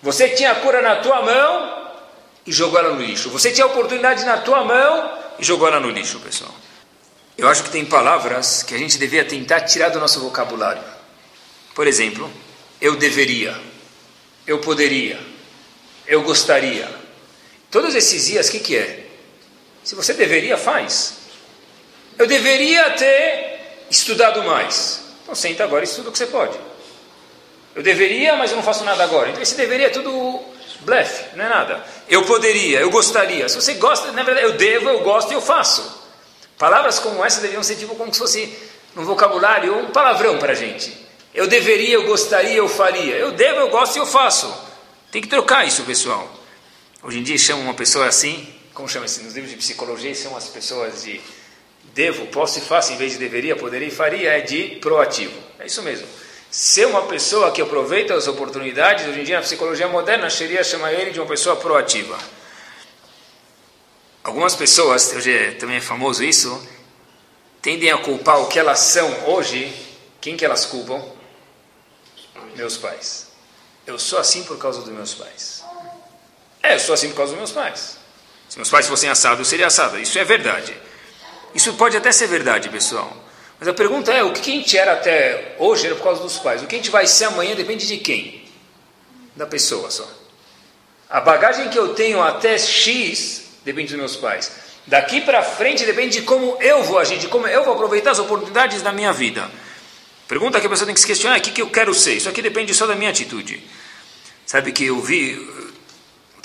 [0.03, 1.85] Você tinha a cura na tua mão
[2.45, 3.29] e jogou ela no lixo.
[3.31, 6.53] Você tinha a oportunidade na tua mão e jogou ela no lixo, pessoal.
[7.37, 10.83] Eu acho que tem palavras que a gente devia tentar tirar do nosso vocabulário.
[11.73, 12.31] Por exemplo,
[12.79, 13.59] eu deveria,
[14.45, 15.19] eu poderia,
[16.07, 16.89] eu gostaria.
[17.71, 19.04] Todos esses dias, o que, que é?
[19.85, 21.13] Se você deveria, faz.
[22.17, 25.01] Eu deveria ter estudado mais.
[25.21, 26.57] Então senta agora e estuda o que você pode.
[27.75, 29.29] Eu deveria, mas eu não faço nada agora.
[29.29, 30.41] Então esse deveria é tudo
[30.81, 31.85] blefe, não é nada.
[32.09, 33.47] Eu poderia, eu gostaria.
[33.47, 36.03] Se você gosta, na verdade, eu devo, eu gosto e eu faço.
[36.57, 38.57] Palavras como essa deveriam ser tipo como se fosse
[38.97, 40.97] um vocabulário, um palavrão para a gente.
[41.31, 43.15] Eu deveria, eu gostaria, eu faria.
[43.17, 44.51] Eu devo, eu gosto e eu faço.
[45.11, 46.27] Tem que trocar isso, pessoal.
[47.03, 50.49] Hoje em dia chamam uma pessoa assim, como chama-se nos livros de psicologia, são as
[50.49, 51.21] pessoas de
[51.93, 55.33] devo, posso e faço, em vez de deveria, poderia e faria, é de proativo.
[55.57, 56.05] É isso mesmo.
[56.51, 60.91] Ser uma pessoa que aproveita as oportunidades, hoje em dia na psicologia moderna, seria chamar
[60.91, 62.17] ele de uma pessoa proativa.
[64.21, 66.61] Algumas pessoas, hoje é, também é famoso isso,
[67.61, 69.73] tendem a culpar o que elas são hoje.
[70.19, 71.01] Quem que elas culpam?
[72.57, 73.27] Meus pais.
[73.87, 75.63] Eu sou assim por causa dos meus pais.
[76.61, 78.04] É, eu sou assim por causa dos meus pais.
[78.55, 79.99] Se meus pais fossem assados, eu seria assada.
[79.99, 80.73] Isso é verdade.
[81.53, 83.11] Isso pode até ser verdade, pessoal.
[83.59, 86.37] Mas a pergunta é: o que a gente era até hoje era por causa dos
[86.37, 86.63] pais.
[86.63, 88.45] O que a gente vai ser amanhã depende de quem?
[89.35, 90.09] Da pessoa só.
[91.09, 94.49] A bagagem que eu tenho até X depende dos meus pais.
[94.87, 98.19] Daqui para frente depende de como eu vou agir, de como eu vou aproveitar as
[98.19, 99.51] oportunidades da minha vida.
[100.29, 102.13] Pergunta que a pessoa tem que se questionar: o que, que eu quero ser?
[102.13, 103.61] Isso aqui depende só da minha atitude.
[104.45, 105.35] Sabe que eu vi,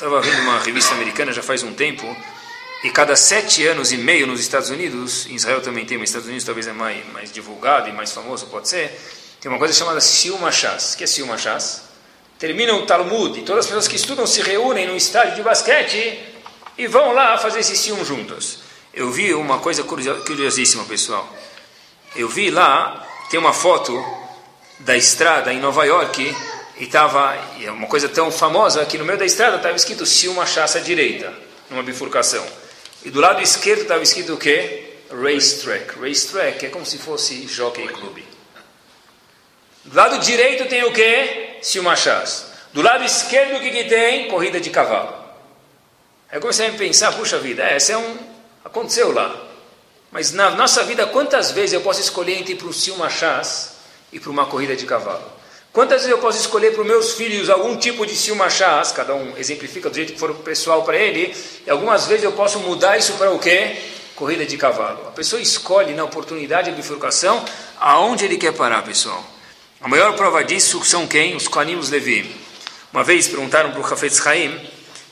[0.00, 2.16] Estava vendo uma revista americana já faz um tempo,
[2.82, 6.08] e cada sete anos e meio nos Estados Unidos, em Israel também tem, mas nos
[6.08, 8.98] Estados Unidos talvez é mais, mais divulgado e mais famoso, pode ser,
[9.42, 10.94] tem uma coisa chamada Silma Shas.
[10.94, 11.82] O que é Silma Shas?
[12.38, 16.18] Termina o Talmud e todas as pessoas que estudam se reúnem num estádio de basquete
[16.78, 18.60] e vão lá fazer esse ciúme juntos.
[18.94, 21.30] Eu vi uma coisa curiosíssima, pessoal.
[22.16, 24.02] Eu vi lá, tem uma foto
[24.78, 26.34] da estrada em Nova York,
[26.80, 30.46] e estava, é uma coisa tão famosa, que no meio da estrada estava escrito Silma
[30.46, 31.30] Chassa direita,
[31.68, 32.44] numa bifurcação.
[33.04, 34.94] E do lado esquerdo estava escrito o quê?
[35.10, 36.00] Racetrack.
[36.00, 38.20] Racetrack é como se fosse Jockey Club.
[39.84, 41.58] Do lado direito tem o quê?
[41.60, 42.50] Silma Chassa.
[42.72, 44.28] Do lado esquerdo o que, que tem?
[44.28, 45.22] Corrida de cavalo.
[46.30, 48.16] Aí eu comecei a pensar, puxa vida, essa é um...
[48.64, 49.48] aconteceu lá.
[50.10, 53.74] Mas na nossa vida, quantas vezes eu posso escolher entre ir para um Silma Chassa
[54.10, 55.39] e para uma corrida de cavalo?
[55.72, 59.36] Quantas vezes eu posso escolher para os meus filhos algum tipo de silmachás, cada um
[59.36, 61.32] exemplifica do jeito que for pessoal para ele,
[61.64, 63.76] e algumas vezes eu posso mudar isso para o quê?
[64.16, 65.06] Corrida de cavalo.
[65.06, 67.44] A pessoa escolhe na oportunidade de bifurcação
[67.78, 69.24] aonde ele quer parar, pessoal.
[69.80, 71.36] A maior prova disso são quem?
[71.36, 72.34] Os Kohanim Levi.
[72.92, 74.60] Uma vez perguntaram para o Hafetz Haim,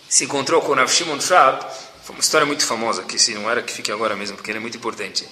[0.09, 1.65] se encontrou com o Rav Shimon Shab,
[2.03, 4.59] foi uma história muito famosa, que se não era que fique agora mesmo, porque ele
[4.59, 5.25] é muito importante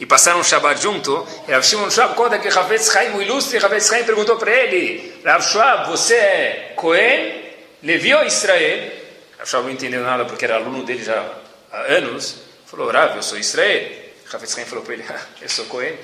[0.00, 3.58] e passaram um Shabbat junto, e Rav Shimon Schwab conta que Ravetz Chaim, o ilustre
[3.80, 7.44] Chaim, perguntou para ele, Rav Schwab, você é Cohen,
[7.82, 8.92] Levi ou Israel?
[9.38, 11.34] Rav Schwab não entendeu nada porque era aluno dele já
[11.72, 12.36] há anos.
[12.66, 13.90] Falou, Rav, eu sou Israel.
[14.26, 15.98] Ravetz Chaim falou para ele, ah, eu sou Cohen.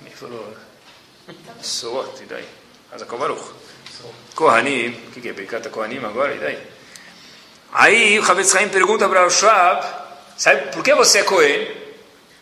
[0.00, 0.54] Ele falou,
[1.62, 2.44] sou, e daí?
[2.90, 3.60] Hazakal Baruch.
[4.34, 5.32] Kohanim, o que, que é?
[5.32, 6.58] Pecata Kohanim agora, e daí?
[7.72, 9.99] Aí o Ravetz Chaim pergunta para o Schwab,
[10.40, 11.68] Sabe por que você é Cohen?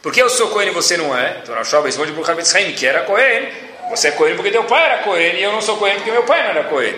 [0.00, 1.40] Por que eu sou Cohen e você não é?
[1.42, 3.48] Então Rashab responde para o Chavetz Haim, que era Cohen.
[3.90, 6.22] Você é Cohen porque teu pai era Cohen e eu não sou Cohen porque meu
[6.22, 6.94] pai não era Cohen.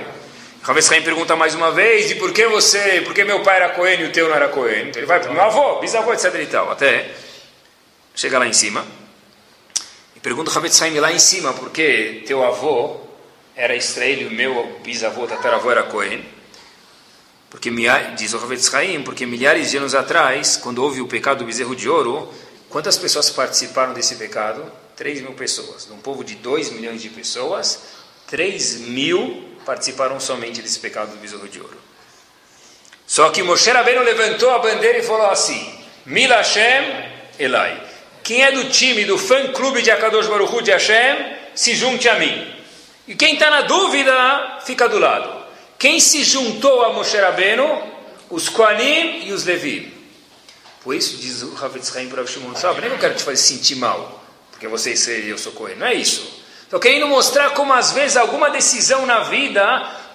[0.63, 3.71] Chavetz Haim pergunta mais uma vez, e por que você, por que meu pai era
[3.71, 4.89] Cohen e o teu não era Cohen?
[4.89, 7.09] Então ele vai para meu avô, bisavô, etc e tal, até
[8.15, 8.85] chega lá em cima.
[10.15, 13.01] E pergunta o Chavetz Haim lá em cima, por que teu avô
[13.57, 16.23] era Israel e o meu bisavô, tataravô era Cohen?
[17.51, 17.71] Porque,
[18.17, 21.75] diz o Ravetz Haim, porque milhares de anos atrás, quando houve o pecado do bezerro
[21.75, 22.33] de ouro,
[22.69, 24.65] quantas pessoas participaram desse pecado?
[24.95, 25.87] 3 mil pessoas.
[25.87, 27.81] De um povo de 2 milhões de pessoas,
[28.29, 31.77] 3 mil participaram somente desse pecado do bezerro de ouro.
[33.05, 37.83] Só que Moshe Rabbeinu levantou a bandeira e falou assim, Mil Hashem Elai.
[38.23, 42.55] Quem é do time, do fã-clube de Akadosh Baruch de Hashem, se junte a mim.
[43.09, 45.40] E quem está na dúvida, fica do lado.
[45.81, 47.83] Quem se juntou a Moshe Rabbeinu?
[48.29, 49.91] Os Koanim e os Levi.
[50.85, 53.39] Por isso diz o Rav Haim para o Shimon Sabe, nem eu quero te fazer
[53.39, 54.93] sentir mal, porque você
[55.25, 55.77] e eu sou Cohen.
[55.77, 56.43] Não é isso.
[56.65, 59.63] Estou querendo mostrar como às vezes alguma decisão na vida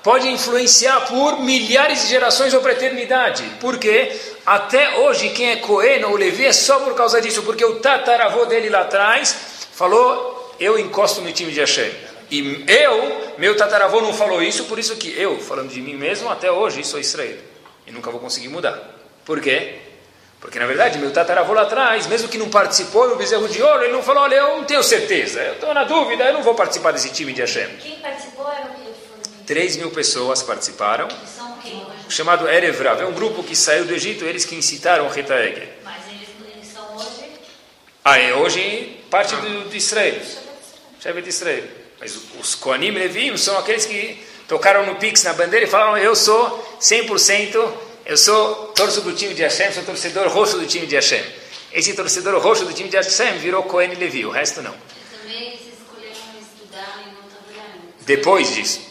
[0.03, 3.43] pode influenciar por milhares de gerações ou para a eternidade.
[3.59, 7.79] Porque até hoje quem é Cohen ou Levi é só por causa disso, porque o
[7.79, 9.35] tataravô dele lá atrás
[9.73, 11.91] falou, eu encosto no time de Hashem.
[12.29, 16.29] E eu, meu tataravô não falou isso, por isso que eu, falando de mim mesmo,
[16.29, 17.37] até hoje sou Israel.
[17.85, 18.79] E nunca vou conseguir mudar.
[19.23, 19.79] Por quê?
[20.39, 23.83] Porque na verdade, meu tataravô lá atrás, mesmo que não participou no bezerro de ouro,
[23.83, 26.53] ele não falou: olha, eu não tenho certeza, eu estou na dúvida, eu não vou
[26.53, 27.67] participar desse time de Hashem.
[27.77, 28.85] Quem participou era o que?
[29.45, 31.07] 3 mil pessoas participaram.
[32.09, 33.01] Chamado Erevrav.
[33.01, 35.67] É um grupo que saiu do Egito, eles que incitaram o Retaeg.
[35.83, 37.31] Mas eles, eles são hoje?
[38.03, 40.21] Ah, é hoje parte do, de Israel.
[40.99, 41.63] Chefe de Israel.
[42.05, 46.15] Mas os Koanim Levim são aqueles que tocaram no Pix, na bandeira e falaram: Eu
[46.15, 47.73] sou 100%,
[48.05, 51.23] eu sou torço do time de Hashem, sou torcedor roxo do time de Hashem.
[51.73, 54.75] Esse torcedor roxo do time de Hashem virou Cohen e Levi, o resto não.
[55.19, 57.73] Também eles escolheram estudar e não trabalhar.
[58.01, 58.81] Depois disso.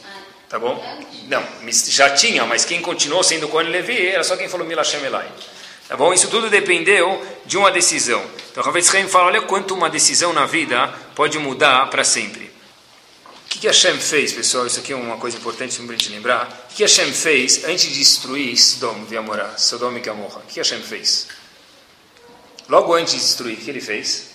[0.48, 0.83] Tá bom?
[1.29, 5.05] Não, já tinha, mas quem continuou sendo Cohen e Levi era só quem falou Milashem
[5.05, 5.29] Elai.
[5.87, 6.12] Tá bom?
[6.12, 8.24] Isso tudo dependeu de uma decisão.
[8.50, 12.43] Então, Ravetz Haim fala: olha quanto uma decisão na vida pode mudar para sempre.
[13.55, 14.67] O que, que Hashem fez, pessoal?
[14.67, 16.67] Isso aqui é uma coisa importante para a gente lembrar.
[16.69, 20.40] O que Hashem fez antes de destruir Sodom e Amorá, Sodom e Gomorra?
[20.40, 21.29] O que Hashem fez?
[22.69, 24.31] Logo antes de destruir, o que ele fez?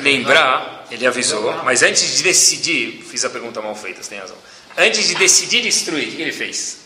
[0.00, 4.36] Lembrar, ele avisou, mas antes de decidir, fiz a pergunta mal feita, você tem razão.
[4.76, 6.78] Antes de decidir destruir, o que ele fez?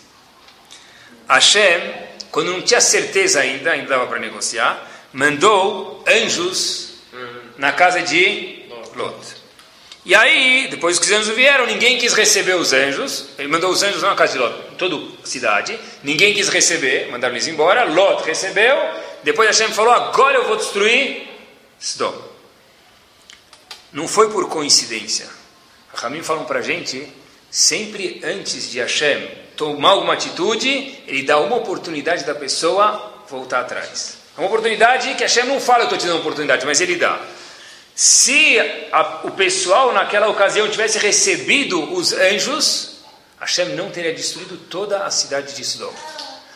[1.30, 1.94] Hashem,
[2.30, 6.96] quando não tinha certeza ainda, ainda dava para negociar, mandou anjos
[7.56, 9.41] na casa de Lot.
[10.04, 13.28] E aí, depois que os anjos vieram, ninguém quis receber os anjos.
[13.38, 15.78] Ele mandou os anjos na casa de Lot, em toda a cidade.
[16.02, 17.84] Ninguém quis receber, mandaram eles embora.
[17.84, 18.76] Lot recebeu.
[19.22, 21.28] Depois Hashem falou: Agora eu vou destruir
[21.78, 22.14] Sodom.
[23.92, 25.28] Não foi por coincidência.
[25.94, 27.06] Ramim falam para a gente:
[27.48, 34.18] sempre antes de Hashem tomar alguma atitude, ele dá uma oportunidade da pessoa voltar atrás.
[34.36, 36.96] É uma oportunidade que Hashem não fala, eu estou te dando uma oportunidade, mas ele
[36.96, 37.20] dá.
[37.94, 38.58] Se
[38.90, 43.02] a, o pessoal naquela ocasião tivesse recebido os anjos,
[43.38, 45.92] Hashem não teria destruído toda a cidade de Sodom.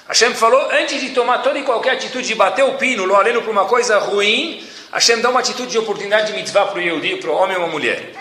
[0.08, 3.42] Hashem falou, antes de tomar toda e qualquer atitude de bater o pino, lo aleno
[3.42, 7.16] para uma coisa ruim, Hashem dá uma atitude de oportunidade de mitzvah para o Yehudi,
[7.16, 8.12] para o homem ou uma mulher.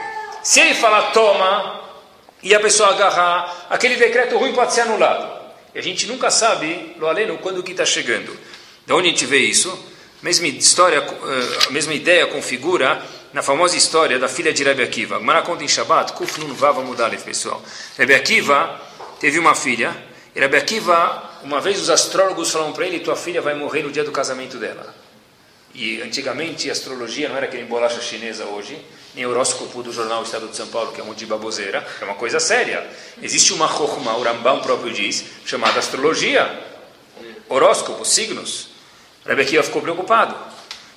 [0.43, 1.81] Se ele falar toma,
[2.41, 5.45] e a pessoa agarrar, aquele decreto ruim pode ser anulado.
[5.73, 8.37] E a gente nunca sabe, lo aleno, quando que está chegando.
[8.85, 9.94] De onde a gente vê isso?
[10.25, 12.99] Mesma história, eh, a mesma ideia configura
[13.31, 15.19] na famosa história da filha de Rebbe Akiva.
[15.19, 17.61] Gmará conta em Shabbat, Kuf Nun Vav Amudalev, pessoal.
[17.95, 18.81] Rebbe Akiva
[19.19, 19.95] teve uma filha,
[20.35, 23.91] e Rebbe Akiva, uma vez os astrólogos falaram para ele, tua filha vai morrer no
[23.91, 24.95] dia do casamento dela.
[25.75, 30.47] E antigamente a astrologia não era aquele bolacha chinesa hoje, nem horóscopo do jornal Estado
[30.47, 32.83] de São Paulo, que é um de baboseira, é uma coisa séria.
[33.21, 36.49] Existe uma chokhmah, o Rambam próprio diz, chamada astrologia,
[37.47, 38.73] horóscopo, signos.
[39.25, 40.35] Rebbe Akiva ficou preocupado.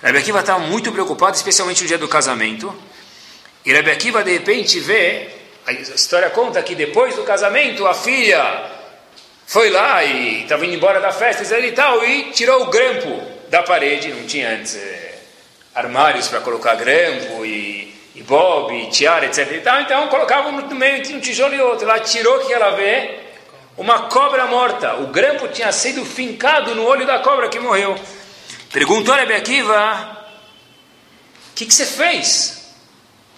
[0.02, 2.74] Rebbe Akiva estava muito preocupado, especialmente no dia do casamento.
[3.64, 5.28] E Rebbe Akiva, de repente, vê,
[5.66, 8.70] a história conta que depois do casamento, a filha
[9.46, 13.62] foi lá e estava indo embora da festa e tal, e tirou o grampo da
[13.62, 15.18] parede, não tinha antes é,
[15.74, 19.50] armários para colocar grampo e, e bob, e tiara, etc.
[19.52, 21.88] E tal, então colocava no meio entre um tijolo e outro.
[21.88, 23.20] Ela tirou que ela vê
[23.78, 24.96] uma cobra morta.
[24.96, 27.96] O grampo tinha sido fincado no olho da cobra que morreu.
[28.72, 30.26] Perguntou a Akiva,
[31.52, 32.74] o que, que você fez?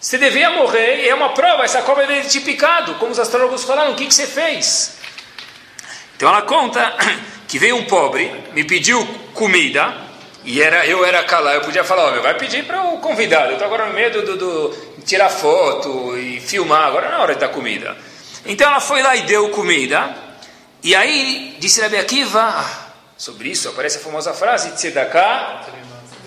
[0.01, 3.93] Você devia morrer, é uma prova, essa cobra ter te picado, como os astrólogos falaram,
[3.93, 4.97] o que, que você fez?
[6.16, 6.97] Então ela conta
[7.47, 9.95] que veio um pobre, me pediu comida,
[10.45, 13.66] e era, eu era calar, eu podia falar, vai pedir para o convidado, eu estou
[13.66, 14.70] agora no medo do,
[15.05, 17.97] tirar foto e filmar, agora não é hora de dar comida.
[18.47, 20.12] Então ela foi lá e deu comida,
[20.83, 22.89] e aí disse Rabi Akiva,
[23.21, 25.66] Sobre isso aparece a famosa frase Tzedakah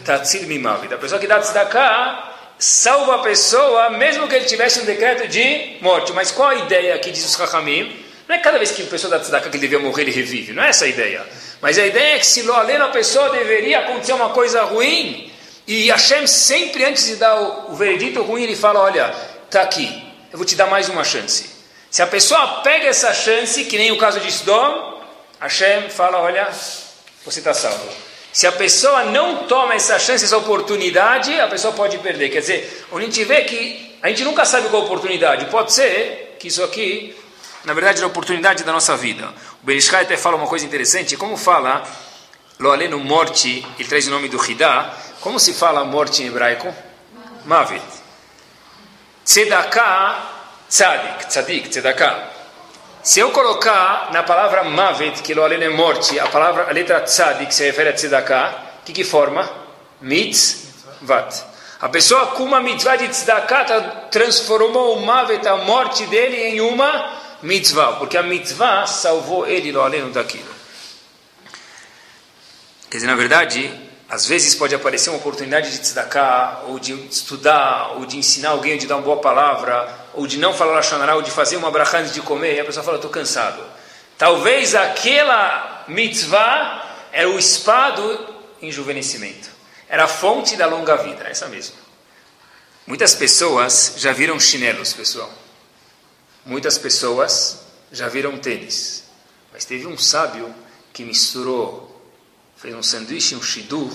[0.06, 0.94] Tatzir Mimavid.
[0.94, 5.78] A pessoa que dá Tzedakah salva a pessoa, mesmo que ele tivesse um decreto de
[5.82, 6.14] morte.
[6.14, 8.00] Mas qual a ideia aqui, diz os Chachamim?
[8.28, 10.54] Não é cada vez que a pessoa dá tzedakah que ele devia morrer, ele revive.
[10.54, 11.26] Não é essa a ideia.
[11.60, 15.32] Mas a ideia é que se lo aleno a pessoa deveria acontecer uma coisa ruim,
[15.66, 19.16] e Hashem sempre antes de dar o, o veredito ruim, ele fala, olha,
[19.46, 21.50] está aqui, eu vou te dar mais uma chance.
[21.89, 25.02] Se a pessoa pega essa chance, que nem o caso de Sodom,
[25.39, 26.48] Hashem fala, olha,
[27.26, 27.90] você está salvo.
[28.32, 32.30] Se a pessoa não toma essa chance, essa oportunidade, a pessoa pode perder.
[32.30, 35.46] Quer dizer, a gente vê que a gente nunca sabe qual a oportunidade.
[35.46, 37.16] Pode ser que isso aqui,
[37.64, 39.32] na verdade, é a oportunidade da nossa vida.
[39.62, 41.16] O Berishkai até fala uma coisa interessante.
[41.16, 41.84] Como fala,
[42.58, 44.92] lo aleno morte, ele traz o nome do Hidá.
[45.22, 46.74] Como se fala morte em hebraico?
[47.46, 47.84] Mavet.
[49.24, 52.33] Tzedakah, tzadik, tzadik, tzedakah.
[53.04, 57.45] Se eu colocar na palavra mavet, que lo é morte, a palavra, a letra tzad,
[57.45, 59.51] que se refere a tzedakah, o que, que forma?
[59.99, 61.45] Mitzvat.
[61.82, 66.62] A pessoa com uma mitzvah de tzedakah tá, transformou o mavet, a morte dele, em
[66.62, 70.54] uma mitzvah, porque a mitzvah salvou ele, lo aleno, daquilo.
[72.89, 73.70] Quer dizer, na verdade,
[74.08, 78.74] às vezes pode aparecer uma oportunidade de tzedakah, ou de estudar, ou de ensinar alguém,
[78.74, 81.72] ou de dar uma boa palavra, ou de não falar Lashonará, ou de fazer uma
[81.72, 83.64] brachá antes de comer, e a pessoa fala, estou cansado.
[84.18, 89.49] Talvez aquela mitzvah era o espado enjuvenescimento.
[89.89, 91.76] Era a fonte da longa vida, essa mesmo.
[92.86, 95.32] Muitas pessoas já viram chinelos, pessoal.
[96.45, 97.59] Muitas pessoas
[97.91, 99.03] já viram tênis.
[99.51, 100.53] Mas teve um sábio
[100.91, 101.93] que misturou
[102.64, 103.91] fez um sanduíche, um shidur,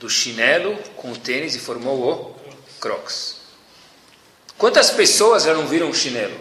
[0.00, 3.37] do chinelo com o tênis e formou o crocs.
[4.58, 6.36] Quantas pessoas já não viram um chinelo?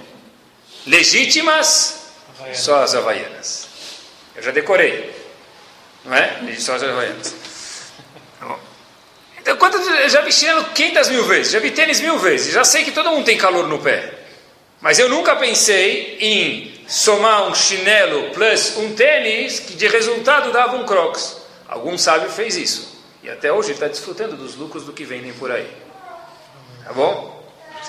[0.87, 2.59] Legítimas, Havaianas.
[2.59, 3.67] só as havaianas.
[4.35, 5.15] Eu já decorei,
[6.03, 6.55] não é?
[6.57, 7.35] Só as havaianas.
[8.39, 8.57] Tá
[9.39, 12.65] então, quantas, eu já vi chinelo 500 mil vezes, já vi tênis mil vezes, já
[12.65, 14.13] sei que todo mundo tem calor no pé.
[14.81, 20.75] Mas eu nunca pensei em somar um chinelo plus um tênis que de resultado dava
[20.75, 21.37] um crocs.
[21.67, 22.97] Algum sábio fez isso.
[23.21, 25.69] E até hoje está desfrutando dos lucros do que vendem por aí.
[26.83, 27.36] Tá bom?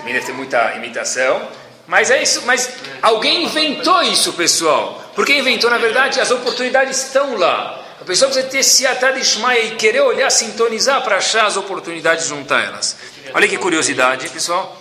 [0.04, 1.48] Deve ter muita imitação.
[1.86, 2.42] Mas é isso.
[2.46, 2.70] Mas
[3.02, 5.02] alguém inventou isso, pessoal.
[5.14, 7.84] Porque inventou, na verdade, as oportunidades estão lá.
[8.00, 8.86] A pessoa precisa ter se
[9.20, 12.96] Ishmael e querer olhar, sintonizar para achar as oportunidades e juntar elas.
[13.34, 14.80] Olha que curiosidade, pessoal.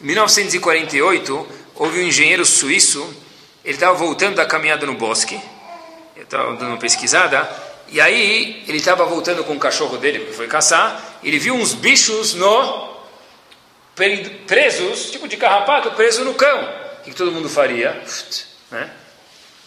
[0.00, 3.08] Em 1948, houve um engenheiro suíço
[3.68, 5.38] ele estava voltando da caminhada no bosque,
[6.16, 7.46] ele estava dando uma pesquisada,
[7.88, 11.74] e aí ele estava voltando com o cachorro dele, porque foi caçar, ele viu uns
[11.74, 12.97] bichos no
[14.46, 16.68] presos, tipo de carrapato, preso no cão.
[17.00, 18.00] O que, todo mundo faria?
[18.04, 18.90] Uf, né?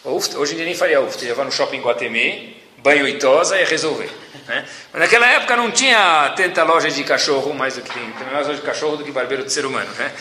[0.03, 3.65] Uf, hoje em dia nem faria uf, ia no shopping Guatemi, banho e tosa ia
[3.65, 4.09] resolver.
[4.47, 4.65] Né?
[4.91, 8.47] Mas naquela época não tinha tanta loja de cachorro, mais do que tem, tem mais
[8.47, 9.89] loja de cachorro do que barbeiro de ser humano.
[9.97, 10.11] Né?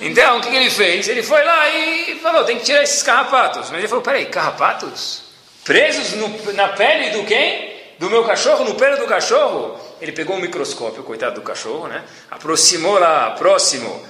[0.00, 1.08] Então, o que, que ele fez?
[1.08, 3.70] Ele foi lá e falou, tem que tirar esses carrapatos.
[3.70, 5.22] Mas ele falou, peraí, carrapatos?
[5.64, 7.72] Presos no, na pele do quem?
[7.98, 9.91] Do meu cachorro, no pelo do cachorro?
[10.02, 12.04] Ele pegou um microscópio, coitado do cachorro, né?
[12.28, 14.04] aproximou lá, próximo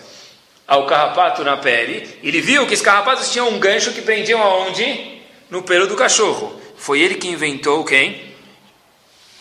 [0.66, 5.20] ao carrapato na pele, ele viu que os carrapatos tinham um gancho que prendiam aonde?
[5.50, 6.58] No pelo do cachorro.
[6.78, 8.34] Foi ele que inventou quem?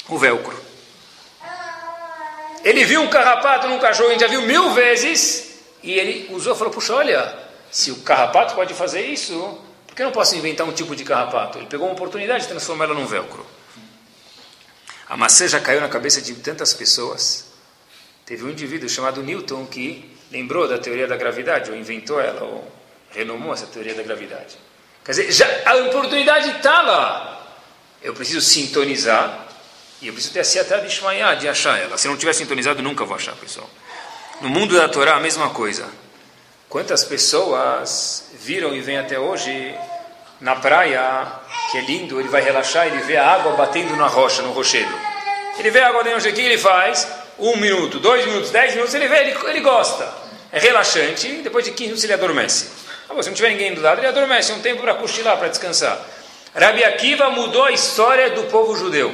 [0.09, 0.59] O velcro.
[2.65, 6.73] Ele viu um carrapato num cachorro, gente já viu mil vezes, e ele usou, falou,
[6.73, 7.33] puxa, olha,
[7.71, 11.05] se o carrapato pode fazer isso, por que eu não posso inventar um tipo de
[11.05, 11.59] carrapato?
[11.59, 13.45] Ele pegou uma oportunidade de transformar ela num velcro.
[15.11, 17.43] A maçã já caiu na cabeça de tantas pessoas.
[18.25, 22.71] Teve um indivíduo chamado Newton que lembrou da teoria da gravidade, ou inventou ela, ou
[23.09, 24.57] renomou essa teoria da gravidade.
[25.03, 27.57] Quer dizer, já, a oportunidade está lá.
[28.01, 29.49] Eu preciso sintonizar,
[30.01, 31.97] e eu preciso ter a Siatá de Ishmael, de achar ela.
[31.97, 33.69] Se não tiver sintonizado, nunca vou achar, pessoal.
[34.39, 35.89] No mundo da Torá, a mesma coisa.
[36.69, 39.75] Quantas pessoas viram e vêm até hoje
[40.41, 41.27] na praia,
[41.71, 44.93] que é lindo, ele vai relaxar, ele vê a água batendo na rocha, no rochedo.
[45.57, 47.07] Ele vê a água dentro, o que ele faz?
[47.39, 50.21] Um minuto, dois minutos, dez minutos, ele vê, ele, ele gosta
[50.51, 52.67] é relaxante, depois de 15 minutos ele adormece.
[53.09, 55.47] Ah, se não tiver ninguém do lado, ele adormece, é um tempo para cochilar, para
[55.47, 55.99] descansar.
[56.53, 59.13] Rabi Akiva mudou a história do povo judeu.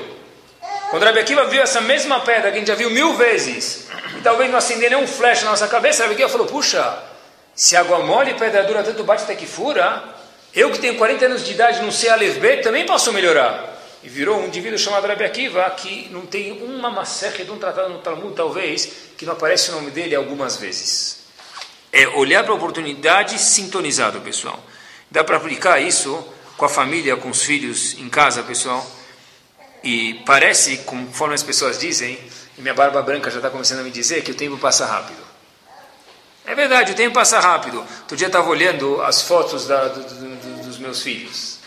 [0.90, 4.22] Quando Rabi Akiva viu essa mesma pedra, que a gente já viu mil vezes, e
[4.22, 6.98] talvez não acender nenhum flash na nossa cabeça, Rabi Akiva falou, puxa,
[7.54, 10.04] se água mole e pedra dura tanto bate até que fura,
[10.60, 12.18] eu que tenho 40 anos de idade não sei a
[12.62, 13.76] também posso melhorar.
[14.04, 17.90] E virou um indivíduo chamado Rabi Akiva, que não tem uma macerre de um tratado
[17.90, 21.28] no Talmud, talvez, que não aparece o nome dele algumas vezes
[21.92, 24.60] é olhar para a oportunidade sintonizado, pessoal.
[25.10, 26.24] Dá para aplicar isso
[26.56, 28.86] com a família, com os filhos em casa, pessoal.
[29.84, 32.20] E parece, conforme as pessoas dizem,
[32.58, 35.26] e minha barba branca já está começando a me dizer, que o tempo passa rápido.
[36.46, 37.80] É verdade, o tempo passa rápido.
[37.80, 40.27] Outro dia estava olhando as fotos da, do, do,
[40.88, 41.58] meus filhos.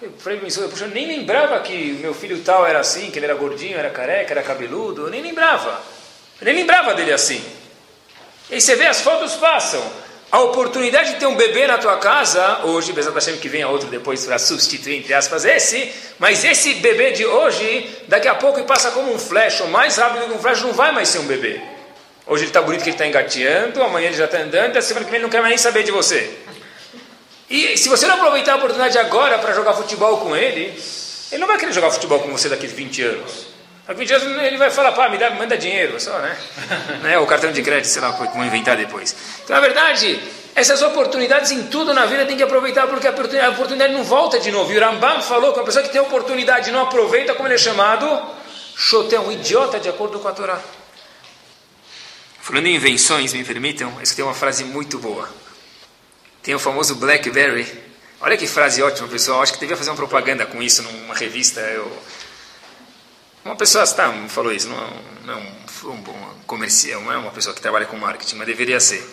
[0.00, 3.26] Eu falei para puxa, eu nem lembrava que meu filho tal era assim, que ele
[3.26, 5.02] era gordinho, era careca, era cabeludo.
[5.02, 5.80] Eu nem lembrava.
[6.40, 7.44] Eu nem lembrava dele assim.
[8.50, 9.80] E você vê, as fotos passam.
[10.30, 13.88] A oportunidade de ter um bebê na tua casa, hoje, Bezat Hashem que venha outro
[13.88, 18.90] depois para substituir, entre aspas, esse, mas esse bebê de hoje, daqui a pouco passa
[18.92, 21.60] como um flash, ou mais rápido que um flash, não vai mais ser um bebê.
[22.26, 24.82] Hoje ele está bonito que ele está engateando, amanhã ele já está andando, e a
[24.82, 26.41] semana que vem ele não quer mais nem saber de você.
[27.52, 30.74] E se você não aproveitar a oportunidade agora para jogar futebol com ele,
[31.30, 33.46] ele não vai querer jogar futebol com você daqui a 20 anos.
[33.86, 36.34] A 20 anos ele vai falar, pá, me dá, manda dinheiro, só, né?
[37.04, 37.18] né?
[37.18, 39.14] O cartão de crédito, sei lá, vão inventar depois.
[39.44, 40.18] Então, na verdade,
[40.54, 44.50] essas oportunidades em tudo na vida tem que aproveitar, porque a oportunidade, não volta de
[44.50, 44.72] novo.
[44.72, 47.56] E o Rambam falou que a pessoa que tem oportunidade e não aproveita, como ele
[47.56, 48.08] é chamado,
[48.74, 50.58] Xoté, um idiota de acordo com a Torá.
[52.40, 55.41] Falando em invenções, me permitam, isso tem uma frase muito boa.
[56.42, 57.66] Tem o famoso BlackBerry.
[58.20, 59.42] Olha que frase ótima, pessoal.
[59.42, 61.60] Acho que devia fazer uma propaganda com isso numa revista.
[61.60, 61.90] Eu
[63.44, 67.16] uma pessoa está, falou isso, não é, um, não é um, bom comercial, não é
[67.16, 69.04] uma pessoa que trabalha com marketing, mas deveria ser.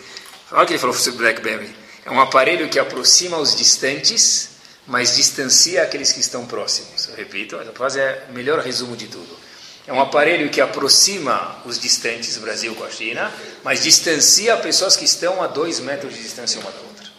[0.52, 1.74] Olha o que ele falou sobre BlackBerry.
[2.04, 4.50] É um aparelho que aproxima os distantes,
[4.86, 7.08] mas distancia aqueles que estão próximos.
[7.08, 9.36] Eu repito, essa frase é o melhor resumo de tudo.
[9.84, 13.32] É um aparelho que aproxima os distantes, Brasil com a China,
[13.64, 17.09] mas distancia pessoas que estão a dois metros de distância uma da outra.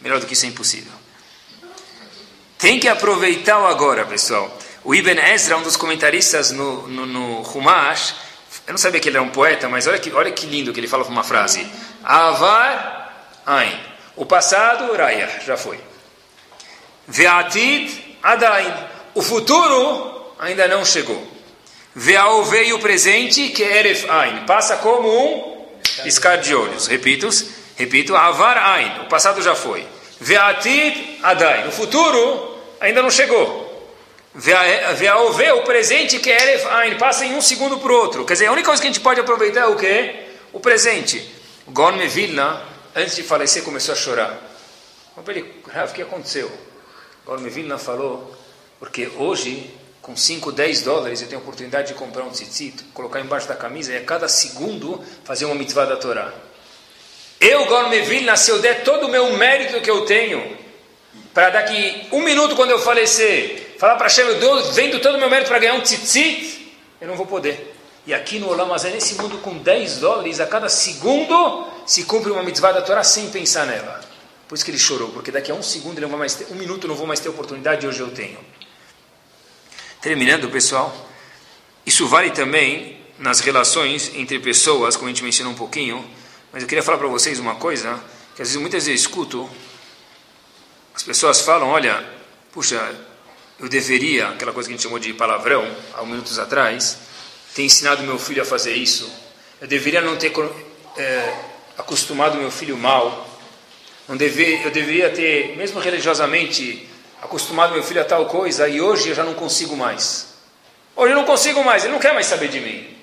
[0.00, 0.92] Melhor do que isso é impossível.
[2.58, 4.56] Tem que aproveitar o agora, pessoal.
[4.84, 8.14] O Ibn Ezra, um dos comentaristas no, no, no Humash,
[8.66, 10.80] eu não sabia que ele era um poeta, mas olha que, olha que lindo que
[10.80, 11.66] ele fala uma frase.
[12.04, 13.80] Avar Ain.
[14.16, 15.80] O passado, Raya, já foi.
[17.06, 18.74] Ve'atid Adain.
[19.14, 21.26] O futuro ainda não chegou.
[21.94, 24.44] Ve'aovei o presente, que é Eref Ain.
[24.44, 25.66] Passa como um
[26.02, 26.86] piscar de olhos.
[26.86, 27.28] Repito,
[27.78, 28.14] repito.
[28.14, 29.02] Avar Ain.
[29.02, 29.86] O passado já foi.
[30.20, 31.68] Ve'atid Adain.
[31.68, 33.66] O futuro ainda não chegou.
[34.34, 38.24] Ve'aové, o presente que é Ain, passa em um segundo para o outro.
[38.24, 40.26] Quer dizer, a única coisa que a gente pode aproveitar é o quê?
[40.52, 41.34] O presente.
[41.68, 42.62] Gorme Vilna,
[42.94, 44.38] antes de falecer, começou a chorar.
[45.16, 46.50] o que aconteceu?
[47.24, 48.34] Gorme Vilna falou,
[48.78, 53.20] porque hoje, com 5, 10 dólares, eu tenho a oportunidade de comprar um tzitzit, colocar
[53.20, 56.32] embaixo da camisa e a cada segundo fazer uma mitzvah da Torá.
[57.40, 60.56] Eu, Gorme Vilna, se eu der todo o meu mérito que eu tenho,
[61.32, 65.30] para daqui um minuto, quando eu falecer, falar para Hashem, eu vendo todo o meu
[65.30, 67.76] mérito para ganhar um tzitzit, eu não vou poder.
[68.04, 72.32] E aqui no Olam é nesse mundo com 10 dólares, a cada segundo se cumpre
[72.32, 74.00] uma mitzvah da Torá sem pensar nela.
[74.48, 76.46] Por isso que ele chorou, porque daqui a um segundo, ele não vai mais ter,
[76.50, 78.38] um minuto, não vou mais ter oportunidade hoje eu tenho.
[80.00, 81.06] Terminando, pessoal,
[81.84, 86.04] isso vale também nas relações entre pessoas, como a gente mencionou um pouquinho,
[86.52, 88.00] mas eu queria falar para vocês uma coisa,
[88.34, 89.50] que às vezes muitas vezes eu escuto,
[90.94, 92.04] as pessoas falam, olha,
[92.52, 92.94] puxa,
[93.60, 96.98] eu deveria, aquela coisa que a gente chamou de palavrão, há minutos atrás,
[97.54, 99.12] ter ensinado meu filho a fazer isso,
[99.60, 100.32] eu deveria não ter
[100.96, 101.34] é,
[101.76, 103.28] acostumado meu filho mal,
[104.08, 106.88] não deve, eu deveria ter, mesmo religiosamente,
[107.20, 110.28] acostumado meu filho a tal coisa, e hoje eu já não consigo mais.
[110.96, 112.97] Hoje eu não consigo mais, ele não quer mais saber de mim.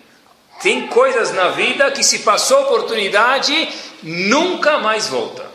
[0.61, 3.69] Tem coisas na vida que se passou a oportunidade,
[4.01, 5.45] nunca mais volta.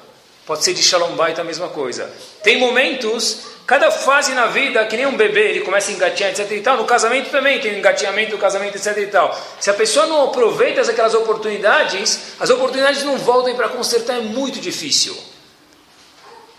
[0.47, 2.13] Pode ser de Shalom Bait a mesma coisa.
[2.43, 6.51] Tem momentos, cada fase na vida, que nem um bebê, ele começa a engatinhar, etc
[6.51, 6.77] e tal.
[6.77, 9.41] No casamento também tem engatinhamento casamento, etc e tal.
[9.61, 14.59] Se a pessoa não aproveita aquelas oportunidades, as oportunidades não voltam para consertar, é muito
[14.59, 15.17] difícil.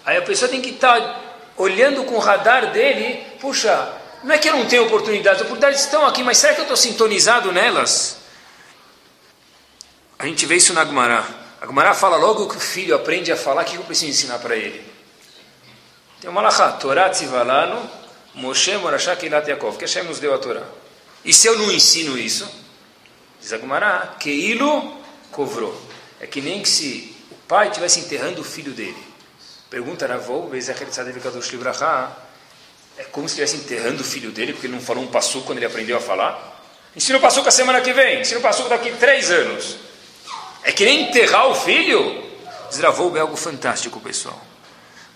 [0.05, 1.21] Aí a pessoa tem que estar tá
[1.57, 3.89] olhando com o radar dele, puxa,
[4.23, 6.77] não é que eu não tenho oportunidades, oportunidades estão aqui, mas será que eu estou
[6.77, 8.20] sintonizado nelas?
[10.21, 11.27] A gente vê isso na Gumará.
[11.59, 14.37] A Gumará fala logo que o filho aprende a falar, o que eu preciso ensinar
[14.37, 14.85] para ele?
[16.19, 17.89] Tem uma lahá, Torá tzivalano,
[18.35, 20.61] Moshe Morashak Ilat Yaakov, que Hashem nos deu a Torá.
[21.25, 22.47] E se eu não ensino isso?
[23.41, 24.95] Diz a Gumará, Keilo
[25.31, 25.75] covrou.
[26.19, 29.03] É que nem que se o pai estivesse enterrando o filho dele.
[29.71, 32.15] Pergunta Kadosh Libraha,
[32.95, 35.57] é como se estivesse enterrando o filho dele, porque ele não falou um passo quando
[35.57, 36.63] ele aprendeu a falar?
[36.95, 39.89] Ensina o passo a semana que vem, ensina o passo daqui três anos.
[40.63, 42.23] É que nem enterrar o filho?
[42.69, 44.39] Desravou é algo fantástico, pessoal.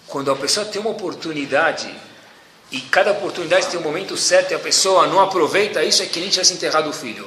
[0.08, 1.94] Quando a pessoa tem uma oportunidade,
[2.72, 6.20] e cada oportunidade tem um momento certo e a pessoa não aproveita isso, é que
[6.20, 7.26] nem tivesse enterrado o filho.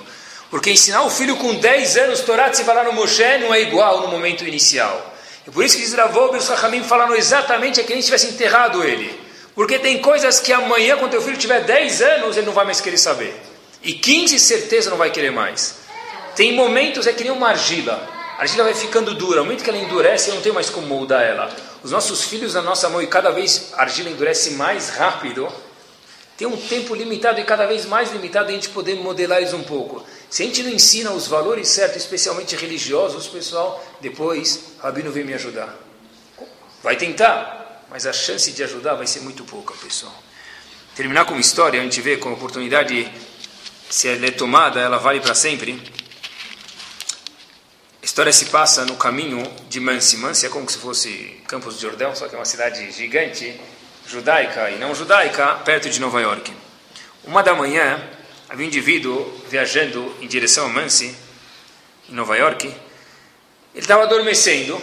[0.51, 4.01] Porque ensinar o filho com 10 anos, Torá se falar no Moshe, não é igual
[4.01, 5.15] no momento inicial.
[5.47, 8.27] E por isso que diz Ravou e os Rahamim falaram exatamente é que nem tivesse
[8.27, 9.19] enterrado ele.
[9.55, 12.81] Porque tem coisas que amanhã, quando teu filho tiver 10 anos, ele não vai mais
[12.81, 13.35] querer saber.
[13.83, 15.77] E 15 certeza não vai querer mais.
[16.39, 18.01] Tem momentos, é que nem uma argila.
[18.39, 19.43] A argila vai ficando dura.
[19.43, 21.53] O momento que ela endurece, eu não tenho mais como moldar ela.
[21.83, 25.49] Os nossos filhos na nossa mão, e cada vez a argila endurece mais rápido,
[26.37, 29.65] tem um tempo limitado e cada vez mais limitado a gente poder modelar eles um
[29.65, 30.07] pouco.
[30.31, 35.25] Se a gente não ensina os valores certos, especialmente religiosos, pessoal, depois o Rabino vem
[35.25, 35.75] me ajudar.
[36.85, 40.15] Vai tentar, mas a chance de ajudar vai ser muito pouca, pessoal.
[40.95, 43.13] Terminar com uma história, a gente vê com oportunidade,
[43.91, 45.98] se ela é tomada, ela vale para sempre.
[48.09, 50.17] História se passa no caminho de Mansi.
[50.17, 53.61] Mansi é como se fosse Campos de Jordão, só que é uma cidade gigante,
[54.07, 56.51] judaica e não judaica, perto de Nova York.
[57.23, 58.03] Uma da manhã,
[58.49, 61.15] havia um indivíduo viajando em direção a Mansi,
[62.09, 62.67] em Nova York.
[62.67, 62.75] Ele
[63.75, 64.81] estava adormecendo,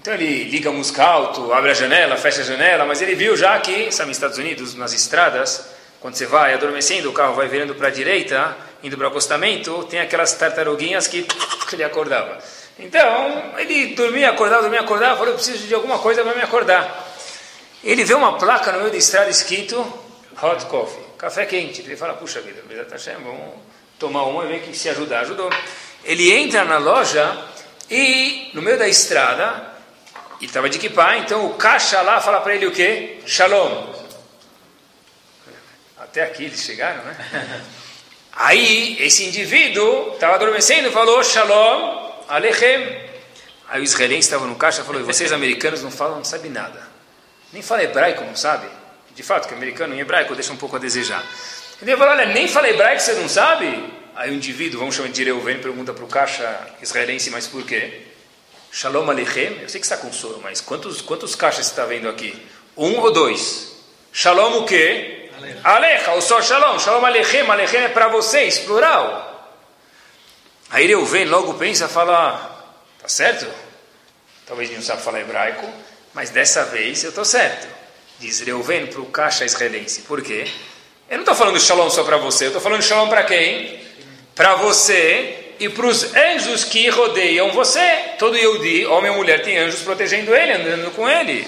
[0.00, 3.36] então ele liga a música alto, abre a janela, fecha a janela, mas ele viu
[3.36, 5.66] já que, sabe, nos Estados Unidos, nas estradas,
[6.00, 9.84] quando você vai adormecendo, o carro vai virando para a direita, indo para o acostamento,
[9.84, 11.26] tem aquelas tartaruguinhas que
[11.70, 12.61] ele acordava.
[12.78, 17.08] Então, ele dormia, acordava, dormia, acordava, falou, eu preciso de alguma coisa para me acordar.
[17.84, 19.80] Ele vê uma placa no meio da estrada escrito
[20.40, 21.82] Hot Coffee café quente.
[21.82, 22.60] Ele fala, puxa vida,
[23.22, 23.54] vamos
[23.96, 25.20] tomar uma e ver que se ajudar.
[25.20, 25.48] Ajudou.
[26.04, 27.46] Ele entra na loja
[27.88, 29.70] e, no meio da estrada,
[30.40, 33.20] e estava de equipar, então o caixa lá fala para ele o quê?
[33.24, 33.94] Shalom.
[35.96, 37.62] Até aqui eles chegaram, né?
[38.34, 42.01] Aí, esse indivíduo estava adormecendo e falou, Shalom,
[42.34, 43.10] Alechem.
[43.68, 46.86] Aí o israelense estava no caixa e falou, vocês americanos não falam, não sabem nada.
[47.52, 48.66] Nem fala hebraico, não sabe?
[49.14, 51.22] de fato, que americano em hebraico deixa um pouco a desejar.
[51.80, 53.92] Ele falou, olha, nem fala hebraico, você não sabe?
[54.14, 58.02] Aí o indivíduo, vamos chamar de Reuven, pergunta para o caixa israelense, mas por quê?
[58.70, 62.08] Shalom Alechem, eu sei que está com sono, mas quantos, quantos caixas você está vendo
[62.08, 62.34] aqui?
[62.76, 63.76] Um ou dois?
[64.12, 65.30] Shalom o quê?
[65.62, 66.78] Alecha, ou só Shalom.
[66.78, 69.31] Shalom Alechem, Alechem é para vocês, plural.
[70.72, 73.46] Aí Reuven logo pensa, fala, tá certo?
[74.46, 75.68] Talvez ele não sabe falar hebraico,
[76.12, 77.82] mas dessa vez eu estou certo
[78.22, 80.02] diz Reuven para o caixa israelense.
[80.02, 80.46] Por quê?
[81.10, 83.82] Eu não estou falando shalom só para você, eu estou falando shalom para quem?
[84.34, 88.14] Para você e para os anjos que rodeiam você.
[88.18, 91.46] Todo Yehudi, homem ou mulher, tem anjos protegendo ele, andando com ele.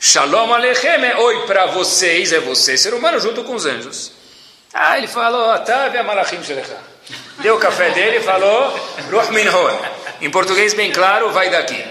[0.00, 4.12] Shalom Alechem é oi para vocês, é você, ser humano, junto com os anjos.
[4.72, 6.40] Ah, ele falou, tá, malachim
[7.38, 8.70] Deu o café dele e falou,
[9.10, 9.78] Ruh Minhon.
[10.20, 11.84] Em português bem claro, vai daqui.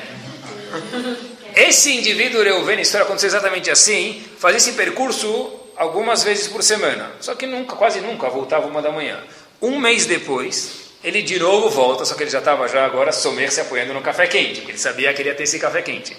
[1.56, 7.12] Esse indivíduo Reuven, história aconteceu exatamente assim, fazia esse percurso algumas vezes por semana.
[7.20, 9.20] Só que nunca, quase nunca, voltava uma da manhã.
[9.62, 13.52] Um mês depois, ele de novo volta, só que ele já estava já agora somer
[13.52, 16.18] se apoiando no café quente, porque ele sabia que queria ter esse café quente.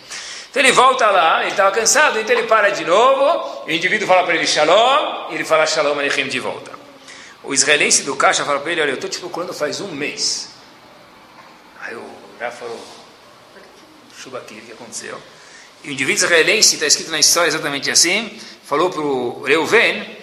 [0.51, 4.23] Então ele volta lá, ele estava cansado, então ele para de novo, o indivíduo fala
[4.25, 6.74] para ele shalom, e ele fala shalom aleichem de volta.
[7.45, 10.49] O israelense do caixa fala para ele, olha, eu estou te procurando faz um mês.
[11.81, 12.05] Aí o
[12.41, 12.83] Rav falou,
[14.19, 15.21] chuva aqui, o que aconteceu?
[15.83, 20.17] E o indivíduo israelense, está escrito na história exatamente assim, falou para o Reuven,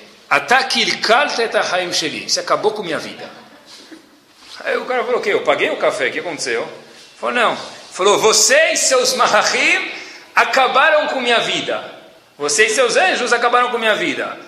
[2.28, 3.30] Você acabou com minha vida.
[4.62, 5.34] Aí o cara falou, o quê?
[5.34, 6.68] Eu paguei o café, o que aconteceu?
[7.20, 7.56] Falou, não.
[7.56, 9.92] Falou, vocês, seus mahachim,
[10.36, 12.00] acabaram com minha vida.
[12.38, 14.40] Vocês, seus anjos, acabaram com minha vida.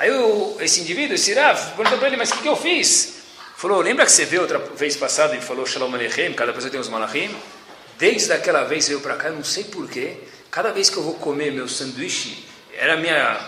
[0.00, 3.16] Aí o, esse indivíduo, esse Rav, perguntou para ele, mas o que, que, eu fiz?
[3.54, 6.80] Falou, lembra que você veio outra vez passada e falou Shalom Aleichem, cada pessoa tem
[6.80, 7.28] os malachim?
[7.98, 10.16] Desde aquela vez veio para cá, eu não sei porquê,
[10.50, 12.46] cada vez que eu vou comer meu sanduíche,
[12.78, 13.46] era a minha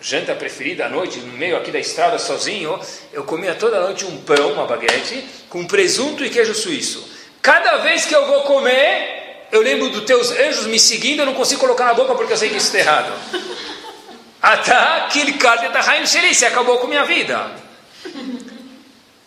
[0.00, 2.80] janta preferida à noite, no meio aqui da estrada sozinho,
[3.12, 7.06] eu comia toda noite um pão, uma baguete, com presunto e queijo suíço.
[7.42, 11.34] Cada vez que eu vou comer, eu lembro dos teus anjos me seguindo, eu não
[11.34, 13.12] consigo colocar na boca porque eu sei que isso está errado.
[16.06, 17.50] Sheri, acabou com minha vida.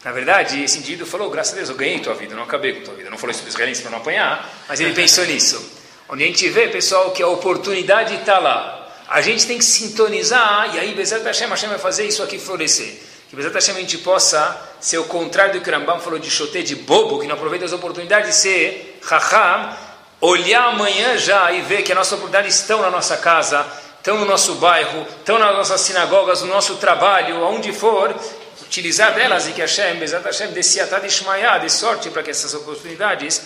[0.05, 2.82] Na verdade, esse indivíduo falou: graças a Deus, eu ganhei tua vida, não acabei com
[2.82, 3.09] tua vida.
[3.09, 5.78] Não falou isso para os israelenses para não apanhar, mas ele pensou nisso.
[6.07, 8.88] Onde a gente vê, pessoal, que a oportunidade está lá.
[9.09, 12.99] A gente tem que sintonizar, e aí Bezerra Hashem, Hashem vai fazer isso aqui florescer.
[13.30, 16.61] Que Bezerra Hashem a gente possa ser o contrário do que Rambam falou de chote,
[16.61, 19.76] de bobo, que não aproveita as oportunidades de ser raham,
[20.22, 23.65] olhar amanhã já e ver que as nossas oportunidades estão na nossa casa,
[24.08, 28.16] estão no nosso bairro, estão nas nossas sinagogas, no nosso trabalho, aonde for,
[28.62, 32.53] utilizar delas e que Hashem, Bezat Hashem, dê siatad e dê sorte para que essas
[32.53, 33.41] oportunidades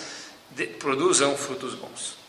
[0.78, 2.21] produzam frutos bons.